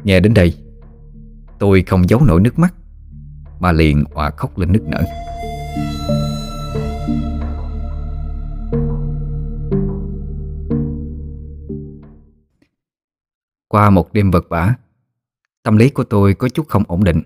[0.05, 0.55] Nghe đến đây
[1.59, 2.75] Tôi không giấu nổi nước mắt
[3.61, 5.03] Mà liền òa khóc lên nức nở
[13.77, 14.75] Qua một đêm vật vả
[15.63, 17.23] Tâm lý của tôi có chút không ổn định.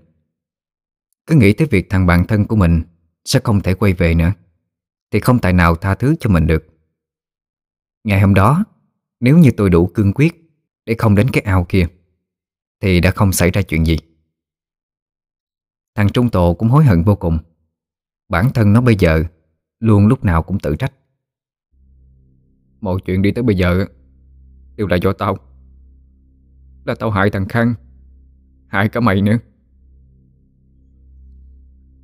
[1.27, 2.83] Cứ nghĩ tới việc thằng bạn thân của mình
[3.25, 4.33] Sẽ không thể quay về nữa,
[5.11, 6.67] Thì không tài nào tha thứ cho mình được.
[8.05, 8.65] Ngày hôm đó,
[9.21, 10.35] Nếu như tôi đủ cương quyết
[10.87, 11.87] Để không đến cái ao kia,
[12.81, 13.99] Thì đã không xảy ra chuyện gì.
[15.95, 17.39] Thằng Trung Tộ cũng hối hận vô cùng.
[18.29, 19.25] Bản thân nó bây giờ
[19.79, 20.93] Luôn lúc nào cũng tự trách.
[22.81, 23.87] Mọi chuyện đi tới bây giờ
[24.77, 25.50] Đều là do tao.
[26.85, 27.75] Là tao hại thằng Khang.
[28.69, 29.37] Hại cả mày nữa.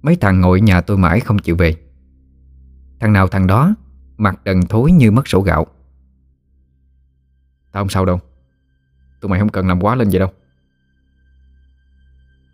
[0.02, 1.74] Mấy thằng ngồi nhà tôi mãi không chịu về.
[3.00, 3.74] Thằng nào thằng đó,
[4.16, 5.66] Mặt đần thối như mất sổ gạo.
[7.72, 8.20] Tao không sao đâu.
[9.20, 10.32] Tụi mày không cần làm quá lên vậy đâu.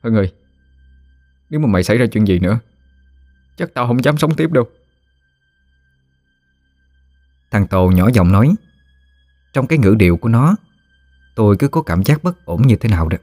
[0.03, 0.33] Hưng ơi,
[1.51, 2.59] Nếu mà mày xảy ra chuyện gì nữa,
[3.57, 4.65] Chắc tao không dám sống tiếp đâu.
[7.51, 8.55] Thằng Tồ nhỏ giọng nói,
[9.53, 10.57] Trong cái ngữ điệu của nó
[11.35, 13.17] Tôi cứ có cảm giác bất ổn như thế nào đó.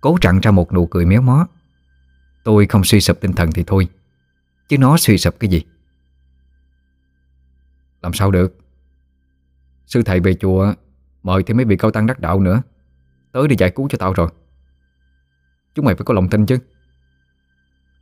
[0.00, 1.46] Cố trặn ra một nụ cười méo mó.
[2.44, 3.88] Tôi không suy sụp tinh thần thì thôi,
[4.68, 5.62] Chứ nó suy sụp cái gì?
[8.02, 8.56] Làm sao được?
[9.86, 10.74] Sư thầy về chùa,
[11.22, 12.62] Mời thì mấy vị cao tăng đắc đạo nữa.
[13.32, 14.30] Tới để giải cứu cho tao rồi.
[15.74, 16.58] Chúng mày phải có lòng tin chứ.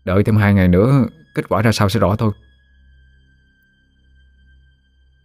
[0.05, 2.33] Đợi thêm hai ngày nữa, Kết quả ra sao sẽ rõ thôi.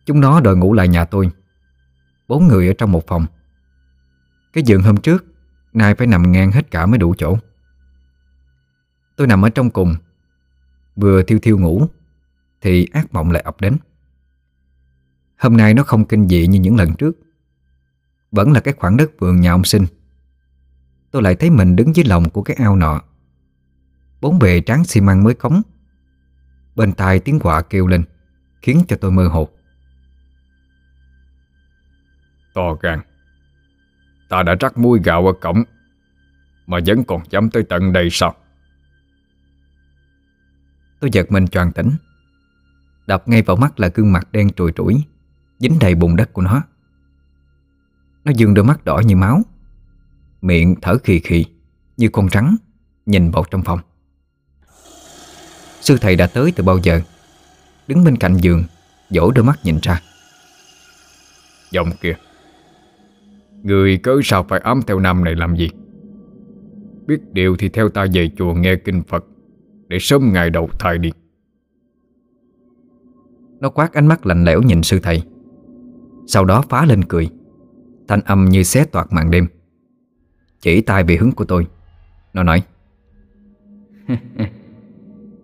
[0.05, 1.32] Chúng nó đòi ngủ lại nhà tôi.
[2.28, 3.26] Bốn người ở trong một phòng.
[4.53, 5.26] Cái giường hôm trước
[5.76, 7.38] Nay phải nằm ngang hết cả mới đủ chỗ.
[9.15, 9.95] Tôi nằm ở trong cùng,
[10.95, 11.88] Vừa thiêu thiêu ngủ,
[12.61, 13.78] Thì ác mộng lại ập đến.
[15.38, 17.17] Hôm nay nó không kinh dị như những lần trước,
[18.32, 19.86] Vẫn là cái khoảng đất vườn nhà ông sinh.
[21.11, 23.01] Tôi lại thấy mình đứng dưới lòng của cái ao nọ.
[24.21, 25.61] Bốn bề tráng xi măng mới cống,
[26.76, 28.03] Bên tai tiếng quạ kêu lên,
[28.61, 29.49] Khiến cho tôi mơ hồ.
[32.56, 32.99] To gan.
[34.30, 35.64] Ta đã rắc muôi gạo ở cổng
[36.68, 38.36] Mà vẫn còn dám tới tận đây sao?
[40.99, 41.91] Tôi giật mình choàng tỉnh.
[43.08, 45.03] Đập ngay vào mắt là gương mặt đen trùi trũi
[45.60, 46.64] Dính đầy bùn đất của nó.
[48.24, 49.41] Nó dương đôi mắt đỏ như máu.
[50.41, 51.45] Miệng thở khì khì
[51.97, 52.56] Như con rắn
[53.06, 53.80] Nhìn vào trong phòng.
[55.82, 57.01] Sư thầy đã tới từ bao giờ?
[57.88, 58.64] Đứng bên cạnh giường
[59.10, 60.01] Dỗ đôi mắt nhìn ra.
[61.72, 62.16] Dòng kìa
[63.66, 65.70] Người cớ sao phải ám theo nam này làm gì?
[67.07, 69.26] Biết điều thì theo ta về chùa nghe kinh Phật,
[69.88, 71.11] Để sớm ngày đầu thai đi.
[73.59, 75.24] Nó quát ánh mắt lạnh lẽo nhìn sư thầy.
[76.28, 77.30] Sau đó phá lên cười,
[78.07, 79.47] Thanh âm như xé toạc màn đêm.
[80.59, 81.68] Chỉ tay về hướng của tôi.
[82.34, 82.63] Nó nói,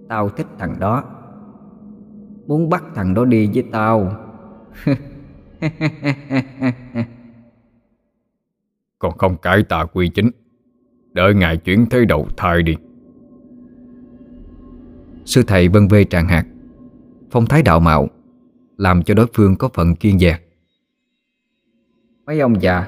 [0.09, 1.03] Tao thích thằng đó.
[2.47, 4.15] Muốn bắt thằng đó đi với tao.
[9.01, 10.29] Còn không cải tà quy chính.
[11.13, 12.75] Đợi ngài chuyển thế đầu thai đi.
[15.25, 16.45] Sư thầy vân vê tràn hạt.
[17.31, 18.07] Phong thái đạo mạo
[18.77, 20.39] Làm cho đối phương có phần kiên dè.
[22.25, 22.87] Mấy ông già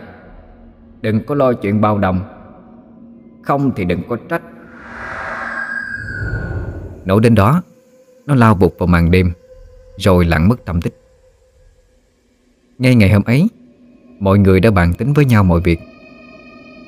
[1.01, 2.19] Đừng có lo chuyện bao đồng.
[3.41, 4.41] Không thì đừng có trách.
[7.05, 7.61] Nổi đến đó
[8.25, 9.31] Nó lao vụt vào màn đêm
[9.97, 10.99] Rồi lặng mất tâm tích.
[12.77, 13.47] Ngay ngày hôm ấy
[14.19, 15.79] Mọi người đã bàn tính với nhau mọi việc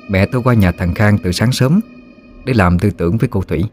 [0.08, 1.80] Mẹ tôi qua nhà thằng Khang từ sáng sớm
[2.44, 3.64] Để làm tư tưởng với cô Thủy.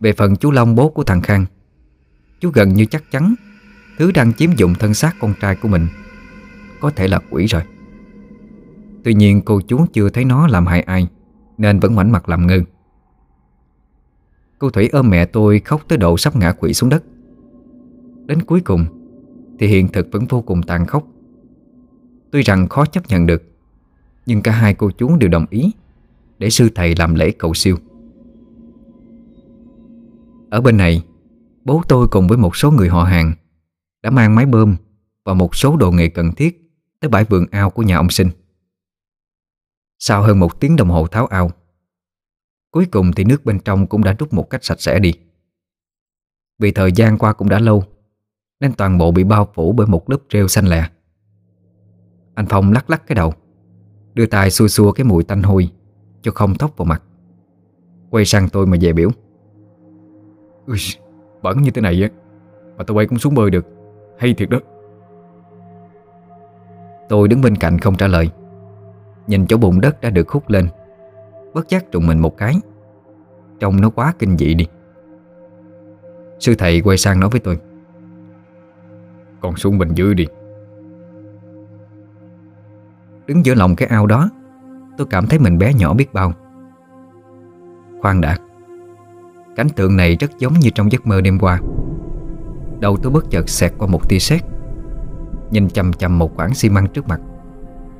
[0.00, 1.46] Về phần chú Long bố của thằng Khang,
[2.40, 3.34] Chú gần như chắc chắn
[3.98, 5.86] Thứ đang chiếm dụng thân xác con trai của mình
[6.80, 7.62] Có thể là quỷ rồi.
[9.04, 11.08] Tuy nhiên cô chú chưa thấy nó làm hại ai,
[11.58, 12.60] Nên vẫn ngoảnh mặt làm ngơ.
[14.58, 17.04] Cô Thủy ôm mẹ tôi khóc tới độ sắp ngã quỵ xuống đất.
[18.26, 18.86] Đến cuối cùng
[19.58, 21.06] Thì hiện thực vẫn vô cùng tàn khốc.
[22.30, 23.55] Tuy rằng khó chấp nhận được
[24.26, 25.72] nhưng cả hai cô chú đều đồng ý
[26.38, 27.76] Để sư thầy làm lễ cầu siêu.
[30.50, 31.04] Ở bên này,
[31.64, 33.34] Bố tôi cùng với một số người họ hàng
[34.02, 34.76] Đã mang máy bơm
[35.24, 38.30] Và một số đồ nghề cần thiết Tới bãi vườn ao của nhà ông sinh.
[39.98, 41.50] Sau hơn một tiếng đồng hồ tháo ao,
[42.70, 45.12] Cuối cùng thì nước bên trong cũng đã rút một cách sạch sẽ đi.
[46.58, 47.84] Vì thời gian qua cũng đã lâu,
[48.60, 50.90] Nên toàn bộ bị bao phủ bởi một lớp rêu xanh lè.
[52.34, 53.34] Anh Phong lắc lắc cái đầu.
[54.16, 55.68] Đưa tay xua xua cái mùi tanh hôi
[56.22, 57.02] Cho không tóc vào mặt.
[58.10, 59.10] Quay sang tôi mà về biểu.
[60.66, 60.78] Ui,
[61.42, 62.08] Bẩn như thế này á
[62.76, 63.66] Mà tôi bay cũng xuống bơi được.
[64.18, 64.58] Hay thiệt đó.
[67.08, 68.30] Tôi đứng bên cạnh không trả lời.
[69.26, 70.68] Nhìn chỗ bụng đất đã được hút lên.
[71.54, 72.54] Bất giác trùng mình một cái.
[73.60, 74.66] Trông nó quá kinh dị đi.
[76.38, 77.58] Sư thầy quay sang nói với tôi.
[79.40, 80.26] Còn xuống bình dưới đi.
[83.26, 84.30] Đứng giữa lòng cái ao đó
[84.96, 86.32] Tôi cảm thấy mình bé nhỏ biết bao.
[88.02, 88.36] Khoan đã
[89.56, 91.60] Cảnh tượng này rất giống như trong giấc mơ đêm qua.
[92.80, 94.40] Đầu tôi bất chợt xẹt qua một tia sét
[95.50, 97.20] Nhìn chầm chầm một quảng xi măng trước mặt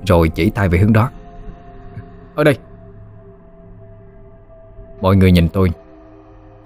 [0.07, 1.11] Rồi chỉ tay về hướng đó.
[2.35, 2.59] Ở đây.
[5.01, 5.71] Mọi người nhìn tôi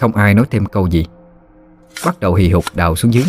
[0.00, 1.06] Không ai nói thêm câu gì.
[2.06, 3.24] Bắt đầu hì hục đào xuống dưới.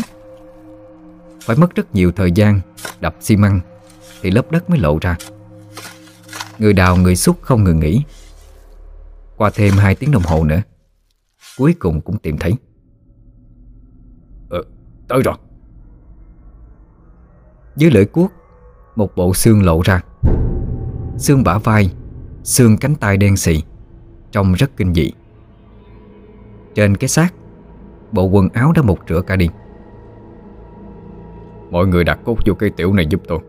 [1.42, 2.60] Phải mất rất nhiều thời gian
[3.00, 3.60] Đập xi măng
[4.22, 5.18] Thì lớp đất mới lộ ra.
[6.60, 8.02] Người đào người xúc không ngừng nghỉ.
[9.38, 10.62] Qua thêm 2 tiếng đồng hồ nữa
[11.58, 12.54] Cuối cùng cũng tìm thấy.
[14.50, 14.64] Ờ,
[15.08, 15.36] tới rồi.
[17.76, 18.32] Dưới lưỡi cuốc
[18.96, 20.02] Một bộ xương lộ ra.
[21.18, 21.92] Xương bả vai
[22.44, 23.64] Xương cánh tay đen xì
[24.32, 25.12] Trông rất kinh dị.
[26.76, 27.34] Trên cái xác
[28.12, 29.50] Bộ quần áo đã một rửa cả đi.
[31.72, 33.40] Mọi người đặt cốt vô cây tiểu này giúp tôi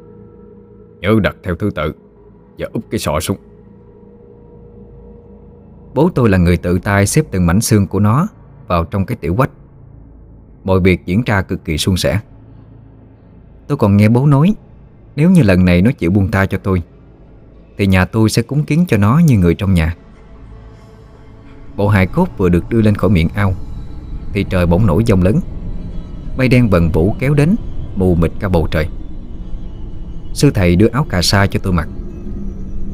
[1.02, 1.92] Nhớ đặt theo thứ tự
[2.58, 3.36] Và úp cái sọ xuống.
[5.94, 8.28] Bố tôi là người tự tay xếp từng mảnh xương của nó
[8.66, 9.50] Vào trong cái tiểu quách.
[10.64, 12.20] Mọi việc diễn ra cực kỳ suôn sẻ.
[13.68, 14.54] Tôi còn nghe bố nói,
[15.16, 16.82] Nếu như lần này nó chịu buông tay cho tôi,
[17.78, 19.96] Thì nhà tôi sẽ cúng kiến cho nó như người trong nhà.
[21.76, 23.54] Bộ hài cốt vừa được đưa lên khỏi miệng ao,
[24.32, 25.40] Thì trời bỗng nổi giông lớn.
[26.36, 27.56] Mây đen vần vũ kéo đến,
[27.96, 28.88] Mù mịt cả bầu trời.
[30.32, 31.88] Sư thầy đưa áo cà sa cho tôi mặc.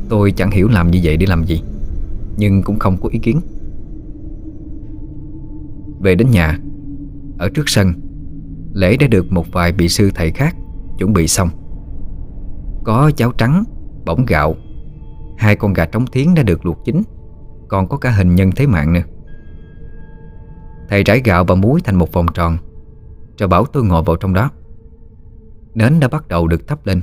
[0.09, 1.63] Tôi chẳng hiểu làm như vậy để làm gì
[2.37, 3.41] Nhưng cũng không có ý kiến.
[6.01, 6.59] Về đến nhà
[7.39, 7.93] Ở trước sân
[8.73, 10.57] Lễ đã được một vài vị sư thầy khác
[10.99, 11.49] Chuẩn bị xong.
[12.85, 13.65] Có cháo trắng,
[14.05, 14.55] bỏng gạo
[15.39, 17.03] Hai con gà trống thiến đã được luộc chín
[17.69, 19.03] Còn có cả hình nhân thế mạng nữa.
[20.89, 22.57] Thầy trải gạo và muối thành một vòng tròn
[23.39, 24.51] Rồi bảo tôi ngồi vào trong đó.
[25.75, 27.01] Nến đã bắt đầu được thắp lên.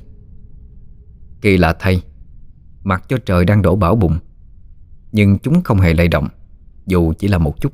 [1.46, 2.02] Kỳ lạ thay.
[2.84, 4.18] Mặc cho trời đang đổ bão bụng
[5.12, 6.28] Nhưng chúng không hề lay động
[6.86, 7.74] Dù chỉ là một chút.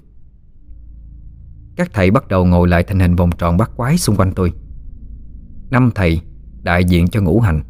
[1.75, 4.53] Các thầy bắt đầu ngồi lại thành hình vòng tròn bắt quái xung quanh tôi.
[5.69, 6.21] Năm thầy
[6.63, 7.63] đại diện cho ngũ hành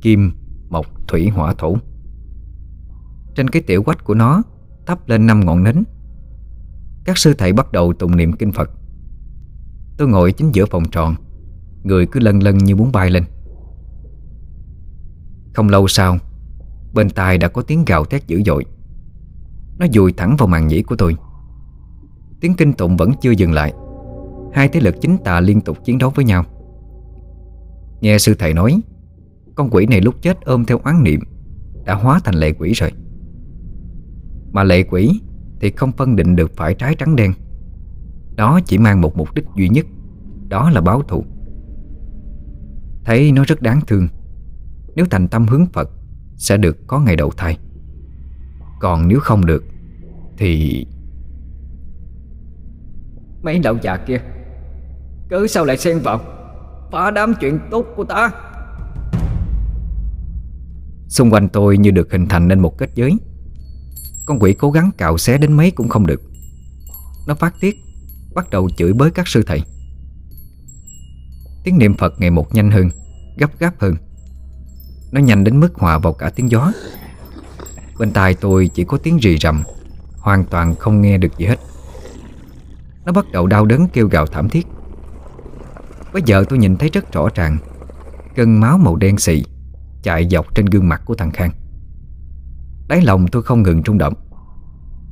[0.00, 0.32] Kim,
[0.68, 1.76] mộc, thủy, hỏa, thổ.
[3.34, 4.42] Trên cái tiểu quách của nó
[4.86, 5.84] Thắp lên năm ngọn nến.
[7.04, 8.70] Các sư thầy bắt đầu tụng niệm kinh Phật.
[9.96, 11.14] Tôi ngồi chính giữa vòng tròn
[11.82, 13.24] Người cứ lân lân như muốn bay lên.
[15.54, 16.18] Không lâu sau,
[16.94, 18.64] Bên tai đã có tiếng gào thét dữ dội.
[19.78, 21.16] Nó dùi thẳng vào màn nhĩ của tôi.
[22.40, 23.72] Tiếng kinh tụng vẫn chưa dừng lại.
[24.52, 26.44] Hai thế lực chính tà liên tục chiến đấu với nhau.
[28.00, 28.80] Nghe sư thầy nói,
[29.54, 31.20] Con quỷ này lúc chết ôm theo oán niệm,
[31.84, 32.92] Đã hóa thành lệ quỷ rồi.
[34.52, 35.20] Mà lệ quỷ
[35.60, 37.32] Thì không phân định được phải trái trắng đen.
[38.36, 39.86] Đó chỉ mang một mục đích duy nhất,
[40.48, 41.24] Đó là báo thù.
[43.04, 44.08] Thấy nó rất đáng thương
[44.96, 45.90] nếu thành tâm hướng Phật,
[46.36, 47.58] Sẽ được có ngày đầu thai.
[48.80, 49.64] Còn nếu không được,
[50.38, 50.86] Thì
[53.42, 54.20] Mấy lão già kia,
[55.28, 56.20] Cớ sao lại xen vào?
[56.92, 58.30] Phá đám chuyện tốt của ta.
[61.08, 63.16] Xung quanh tôi như được hình thành nên một kết giới.
[64.26, 66.22] Con quỷ cố gắng cạo xé đến mấy cũng không được.
[67.26, 67.76] Nó phát tiết,
[68.34, 69.62] Bắt đầu chửi bới các sư thầy.
[71.64, 72.90] Tiếng niệm Phật ngày một nhanh hơn,
[73.38, 73.94] Gấp gáp hơn.
[75.14, 76.72] Nó nhanh đến mức hòa vào cả tiếng gió.
[77.98, 79.62] Bên tai tôi chỉ có tiếng rì rầm,
[80.18, 81.56] Hoàn toàn không nghe được gì hết.
[83.04, 84.66] Nó bắt đầu đau đớn kêu gào thảm thiết.
[86.12, 87.58] Bây giờ tôi nhìn thấy rất rõ ràng,
[88.36, 89.44] Cơn máu màu đen xị
[90.02, 91.50] Chạy dọc trên gương mặt của thằng Khang.
[92.88, 94.14] Đáy lòng tôi không ngừng rung động.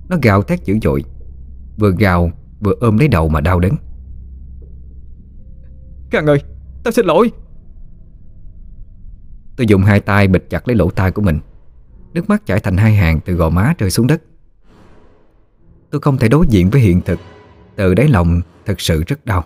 [0.09, 1.05] Nó gào thét dữ dội,
[1.79, 2.31] Vừa gào
[2.61, 3.73] vừa ôm lấy đầu mà đau đớn.
[6.11, 6.43] Khang ơi,
[6.85, 7.33] Tao xin lỗi.
[9.57, 11.41] Tôi dùng hai tay bịt chặt lấy lỗ tai của mình.
[12.13, 14.23] Nước mắt chảy thành hai hàng từ gò má rơi xuống đất.
[15.91, 17.19] Tôi không thể đối diện với hiện thực.
[17.77, 19.45] Từ đáy lòng thật sự rất đau.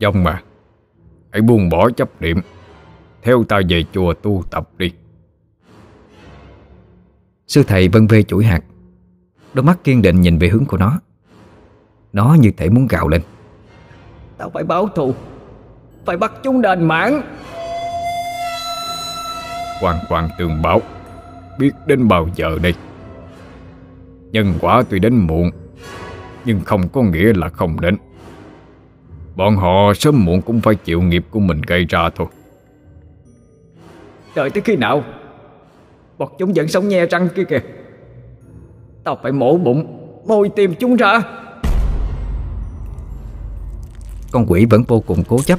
[0.00, 0.42] Dông mà
[1.30, 2.40] Hãy buông bỏ chấp niệm.
[3.22, 4.92] Theo ta về chùa tu tập đi.
[7.46, 8.60] Sư thầy vân vê chuỗi hạt.
[9.54, 11.00] Đôi mắt kiên định nhìn về hướng của nó.
[12.12, 13.22] Nó như thể muốn gào lên.
[14.38, 15.14] Tao phải báo thù
[16.08, 17.22] Phải bắt chúng đền mạng.
[19.80, 20.80] Hoàn toàn tường báo
[21.58, 22.74] Biết đến bao giờ đây?
[24.32, 25.50] Nhân quả tuy đến muộn
[26.44, 27.96] Nhưng không có nghĩa là không đến.
[29.36, 32.26] Bọn họ sớm muộn cũng phải chịu nghiệp của mình gây ra thôi.
[34.34, 35.04] Đợi tới khi nào?
[36.18, 37.60] Bọn chúng vẫn sống nhe răng kia kìa.
[39.04, 41.22] Tao phải mổ bụng Môi tìm chúng ra.
[44.30, 45.58] Con quỷ vẫn vô cùng cố chấp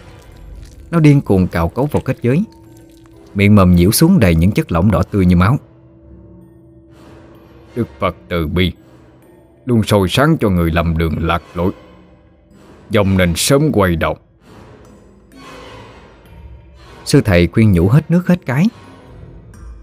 [0.92, 2.44] nó điên cuồng cào cấu vào kết giới.
[3.36, 5.58] Miệng mầm nhiễu xuống đầy những chất lỏng đỏ tươi như máu.
[7.76, 8.72] Đức Phật từ bi,
[9.66, 11.72] Luôn soi sáng cho người lầm đường lạc lối.
[12.90, 14.18] Dòng nên sớm quay đầu.
[17.06, 18.66] Sư thầy khuyên nhủ hết nước hết cái.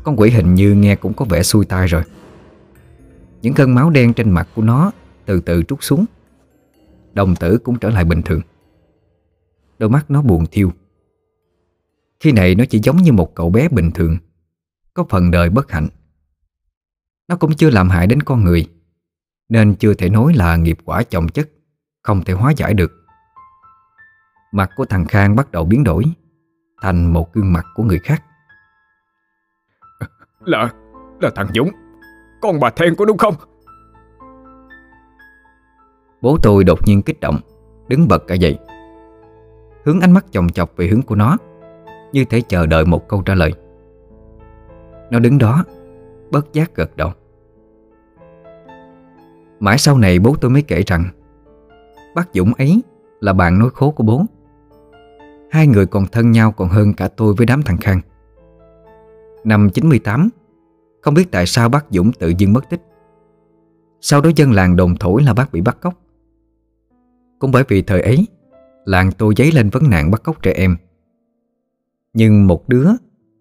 [0.02, 2.02] Con quỷ hình như nghe cũng có vẻ xui tai rồi.
[3.42, 4.90] Những cơn máu đen trên mặt của nó
[5.26, 6.04] Từ từ trút xuống.
[7.12, 8.40] Đồng tử cũng trở lại bình thường.
[9.78, 10.72] Đôi mắt nó buồn thiêu.
[12.20, 14.16] Khi này nó chỉ giống như một cậu bé bình thường
[14.94, 15.88] Có phần đời bất hạnh.
[17.28, 18.68] Nó cũng chưa làm hại đến con người
[19.48, 21.48] Nên chưa thể nói là nghiệp quả chồng chất
[22.02, 22.92] Không thể hóa giải được.
[24.52, 26.04] Mặt của thằng Khang bắt đầu biến đổi
[26.82, 28.22] Thành một gương mặt của người khác.
[30.44, 30.72] Là,
[31.20, 31.70] là thằng Dũng
[32.42, 33.34] Con bà Then có đúng không?
[36.22, 37.40] Bố tôi đột nhiên kích động
[37.88, 38.58] Đứng bật cả dậy.
[39.84, 41.36] Hướng ánh mắt chồng chọc về hướng của nó
[42.16, 43.52] như thể chờ đợi một câu trả lời.
[45.10, 45.64] Nó đứng đó,
[46.30, 47.10] Bất giác gật đầu.
[49.60, 51.04] Mãi sau này bố tôi mới kể rằng,
[52.14, 52.82] Bác Dũng ấy
[53.20, 54.22] là bạn nói khố của bố.
[55.50, 58.00] Hai người còn thân nhau còn hơn cả tôi với đám thằng Khang.
[59.44, 60.28] Năm 98
[61.00, 62.80] Không biết tại sao bác Dũng tự dưng mất tích.
[64.00, 65.94] Sau đó dân làng đồn thổi là bác bị bắt cóc.
[67.38, 68.26] Cũng bởi vì thời ấy,
[68.84, 70.76] Làng tôi dấy lên vấn nạn bắt cóc trẻ em.
[72.18, 72.90] Nhưng một đứa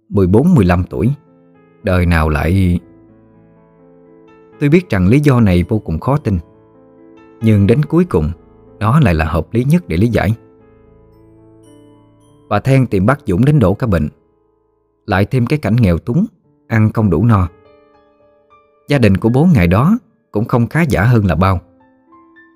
[0.09, 1.13] 14-15 tuổi,
[1.83, 2.79] Đời nào lại
[4.59, 6.37] Tôi biết rằng lý do này vô cùng khó tin,
[7.41, 8.31] Nhưng đến cuối cùng
[8.79, 10.35] Đó lại là hợp lý nhất để lý giải.
[12.49, 14.07] Bà Then tìm bác Dũng đến đổ cả bệnh,
[15.05, 16.25] Lại thêm cái cảnh nghèo túng,
[16.67, 17.47] Ăn không đủ no.
[18.89, 19.97] Gia đình của bố ngày đó
[20.31, 21.59] Cũng không khá giả hơn là bao,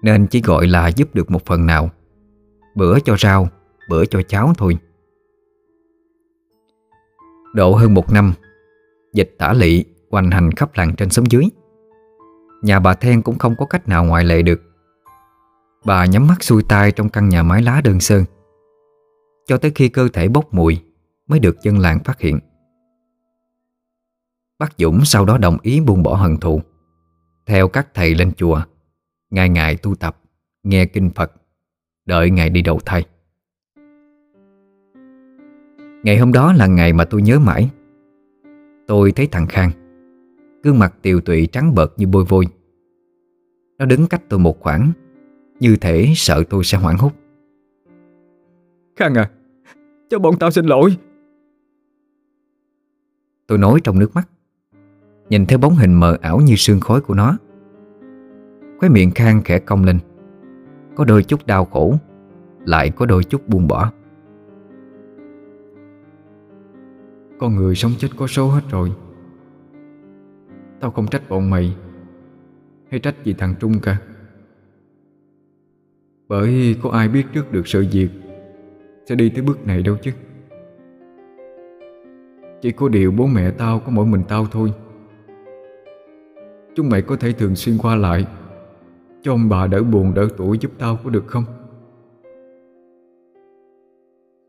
[0.03, 1.89] Nên chỉ gọi là giúp được một phần nào,
[2.75, 3.47] Bữa cho rau,
[3.89, 4.77] Bữa cho cháo thôi.
[7.53, 8.33] Độ hơn một năm,
[9.13, 11.43] Dịch tả lị hoành hành khắp làng trên xóm dưới.
[12.61, 14.61] Nhà bà Then cũng không có cách nào ngoại lệ được.
[15.85, 18.23] Bà nhắm mắt xuôi tay trong căn nhà mái lá đơn sơ.
[19.47, 20.81] Cho tới khi cơ thể bốc mùi
[21.27, 22.39] Mới được dân làng phát hiện.
[24.59, 26.61] Bác Dũng sau đó đồng ý buông bỏ hận thù.
[27.45, 28.61] Theo các thầy lên chùa,
[29.29, 30.21] Ngày ngày tu tập,
[30.63, 31.31] Nghe kinh Phật,
[32.05, 33.05] Đợi ngày đi đầu thai.
[36.03, 37.69] Ngày hôm đó là ngày mà tôi nhớ mãi.
[38.87, 39.71] Tôi thấy thằng Khang
[40.63, 42.45] Gương mặt tiều tụy trắng bợt như bôi vôi.
[43.77, 44.91] Nó đứng cách tôi một khoảng
[45.59, 47.11] Như thể sợ tôi sẽ hoảng hốt.
[48.95, 49.29] Khang à
[50.09, 50.97] Cho bọn tao xin lỗi.
[53.47, 54.29] Tôi nói trong nước mắt
[55.29, 57.37] Nhìn theo bóng hình mờ ảo như sương khói của nó.
[58.79, 59.99] Khóe miệng Khang khẽ cong lên
[60.95, 61.95] Có đôi chút đau khổ
[62.65, 63.91] Lại có đôi chút buông bỏ
[67.39, 68.91] Con người sống chết có số hết rồi.
[70.79, 71.75] Tao không trách bọn mày,
[72.91, 74.01] Hay trách gì thằng Trung cả.
[76.27, 78.09] Bởi có ai biết trước được sự việc
[79.05, 80.11] Sẽ đi tới bước này đâu chứ.
[82.61, 84.73] Chỉ có điều bố mẹ tao có mỗi mình tao thôi.
[86.75, 88.27] Chúng mày có thể thường xuyên qua lại,
[89.21, 91.43] Cho ông bà đỡ buồn đỡ tuổi giúp tao có được không?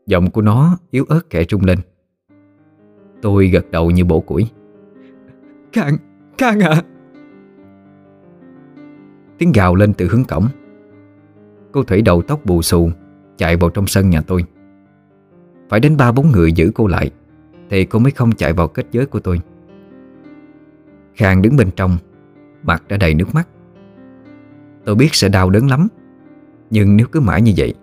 [0.05, 1.79] Giọng của nó yếu ớt kẻ trung lên.
[3.21, 4.49] Tôi gật đầu như bổ củi.
[5.73, 5.97] Khang,
[6.37, 6.83] Khang à
[9.37, 10.47] Tiếng gào lên từ hướng cổng.
[11.71, 12.89] Cô Thủy đầu tóc bù xù
[13.37, 14.43] Chạy vào trong sân nhà tôi.
[15.69, 17.11] Phải đến ba bốn người giữ cô lại
[17.69, 19.41] Thì cô mới không chạy vào kết giới của tôi.
[21.15, 21.97] Khang đứng bên trong
[22.63, 23.47] Mặt đã đầy nước mắt.
[24.85, 25.87] Tôi biết sẽ đau đớn lắm
[26.69, 27.73] Nhưng nếu cứ mãi như vậy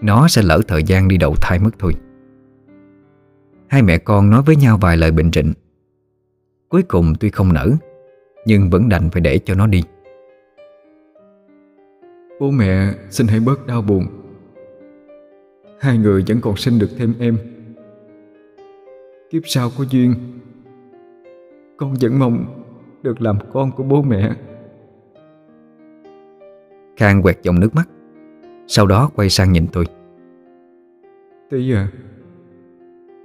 [0.00, 1.94] Nó sẽ lỡ thời gian đi đầu thai mất thôi
[3.68, 5.52] Hai mẹ con nói với nhau vài lời bình trịnh
[6.68, 7.70] Cuối cùng tuy không nở
[8.46, 9.82] Nhưng vẫn đành phải để cho nó đi.
[12.40, 14.06] Bố mẹ xin hãy bớt đau buồn.
[15.80, 17.38] Hai người vẫn còn sinh được thêm em.
[19.30, 20.14] Kiếp sau có duyên
[21.76, 22.62] Con vẫn mong
[23.02, 24.30] được làm con của bố mẹ.
[26.96, 27.88] Khang quẹt dòng nước mắt
[28.66, 29.84] Sau đó quay sang nhìn tôi.
[31.50, 31.88] Tí à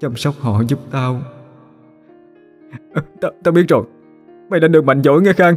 [0.02, 1.22] Chăm sóc họ giúp tao.
[3.22, 3.86] Tao ta biết rồi.
[4.50, 5.56] Mày đã được mạnh giỏi nghe Khang.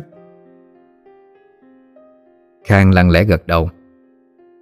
[2.64, 3.70] Khang lặng lẽ gật đầu.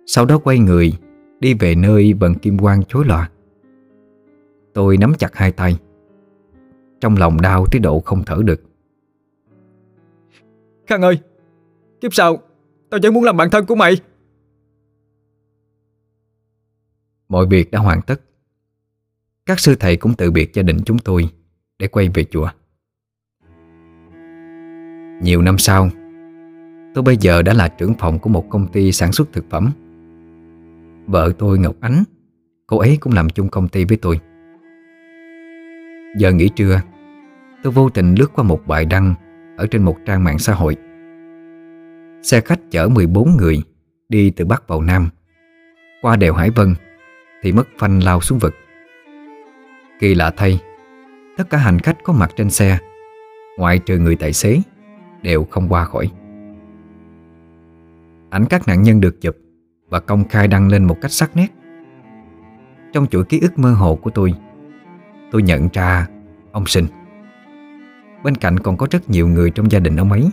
[0.06, 0.92] Sau đó quay người
[1.40, 3.30] Đi về nơi bận kim quang chối lòa.
[4.74, 5.78] Tôi nắm chặt hai tay.
[7.00, 8.62] Trong lòng đau tới độ không thở được.
[10.86, 11.18] Khang ơi
[12.00, 12.36] Kiếp sau
[12.90, 13.96] Tao vẫn muốn làm bạn thân của mày.
[17.28, 18.20] Mọi việc đã hoàn tất
[19.46, 21.28] các sư thầy cũng tự biệt gia đình chúng tôi
[21.78, 22.48] Để quay về chùa.
[25.22, 25.90] Nhiều năm sau,
[26.94, 29.72] Tôi bây giờ đã là trưởng phòng của một công ty sản xuất thực phẩm.
[31.06, 32.04] Vợ tôi Ngọc Ánh,
[32.66, 34.20] Cô ấy cũng làm chung công ty với tôi.
[36.18, 36.80] Giờ nghỉ trưa,
[37.62, 39.14] Tôi vô tình lướt qua một bài đăng
[39.56, 40.76] Ở trên một trang mạng xã hội.
[42.22, 43.62] Xe khách chở 14 người
[44.08, 45.08] Đi từ Bắc vào Nam,
[46.02, 46.74] Qua đèo Hải Vân
[47.42, 48.54] Thì mất phanh lao xuống vực.
[50.02, 50.60] Kỳ lạ thay.
[51.36, 52.78] Tất cả hành khách có mặt trên xe,
[53.58, 54.60] Ngoại trừ người tài xế,
[55.22, 56.10] Đều không qua khỏi.
[58.30, 59.36] Ảnh các nạn nhân được chụp
[59.88, 61.46] Và công khai đăng lên một cách sắc nét.
[62.92, 64.34] Trong chuỗi ký ức mơ hồ của tôi
[65.30, 66.06] Tôi nhận ra
[66.52, 66.86] Ông Sinh.
[68.24, 70.30] Bên cạnh còn có rất nhiều người trong gia đình ông ấy.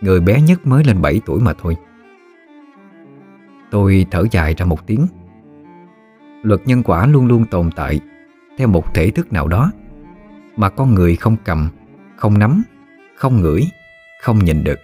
[0.00, 1.76] Người bé nhất mới lên 7 tuổi mà thôi.
[3.70, 5.06] Tôi thở dài ra một tiếng.
[6.42, 8.00] Luật nhân quả luôn luôn tồn tại.
[8.58, 9.72] Theo một thể thức nào đó.
[10.56, 11.68] Mà con người không cầm
[12.16, 12.62] Không nắm
[13.16, 13.62] Không ngửi
[14.22, 14.78] Không nhìn được.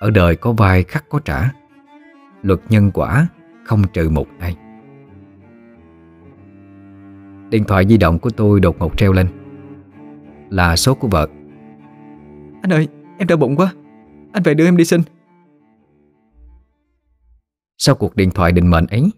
[0.00, 1.50] Ở đời có vai khắc có trả
[2.42, 3.26] Luật nhân quả
[3.64, 4.56] không trừ một ai.
[7.50, 9.28] Điện thoại di động của tôi đột ngột treo lên.
[10.50, 11.28] Là số của vợ.
[12.62, 13.72] Anh ơi em đau bụng quá.
[14.32, 15.02] Anh về đưa em đi sinh
[17.78, 19.10] Sau cuộc điện thoại định mệnh ấy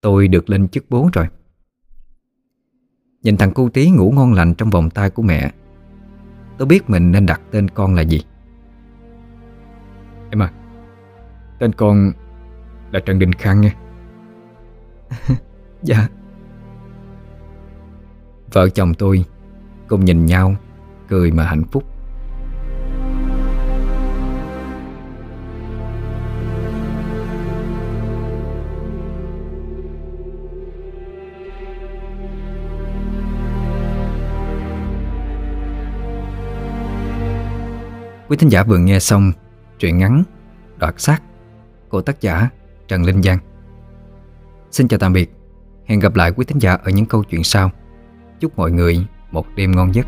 [0.00, 1.26] Tôi được lên chức bố rồi
[3.26, 5.52] Nhìn thằng cu tí ngủ ngon lành trong vòng tay của mẹ.
[6.58, 8.22] Tôi biết mình nên đặt tên con là gì.
[10.30, 10.52] Em à
[11.58, 12.12] Tên con
[12.90, 13.74] là Trần Đình Khang nha
[15.82, 16.08] Dạ.
[18.52, 19.24] Vợ chồng tôi
[19.88, 20.54] cùng nhìn nhau
[21.08, 21.84] Cười mà hạnh phúc
[38.28, 39.32] Quý thính giả vừa nghe xong
[39.78, 40.22] Truyện ngắn
[40.76, 41.22] Đoạt xác
[41.88, 42.48] Của tác giả
[42.88, 43.38] Trần Linh Giang.
[44.70, 45.30] Xin chào tạm biệt.
[45.84, 47.70] Hẹn gặp lại quý thính giả ở những câu chuyện sau.
[48.40, 50.06] Chúc mọi người một đêm ngon giấc.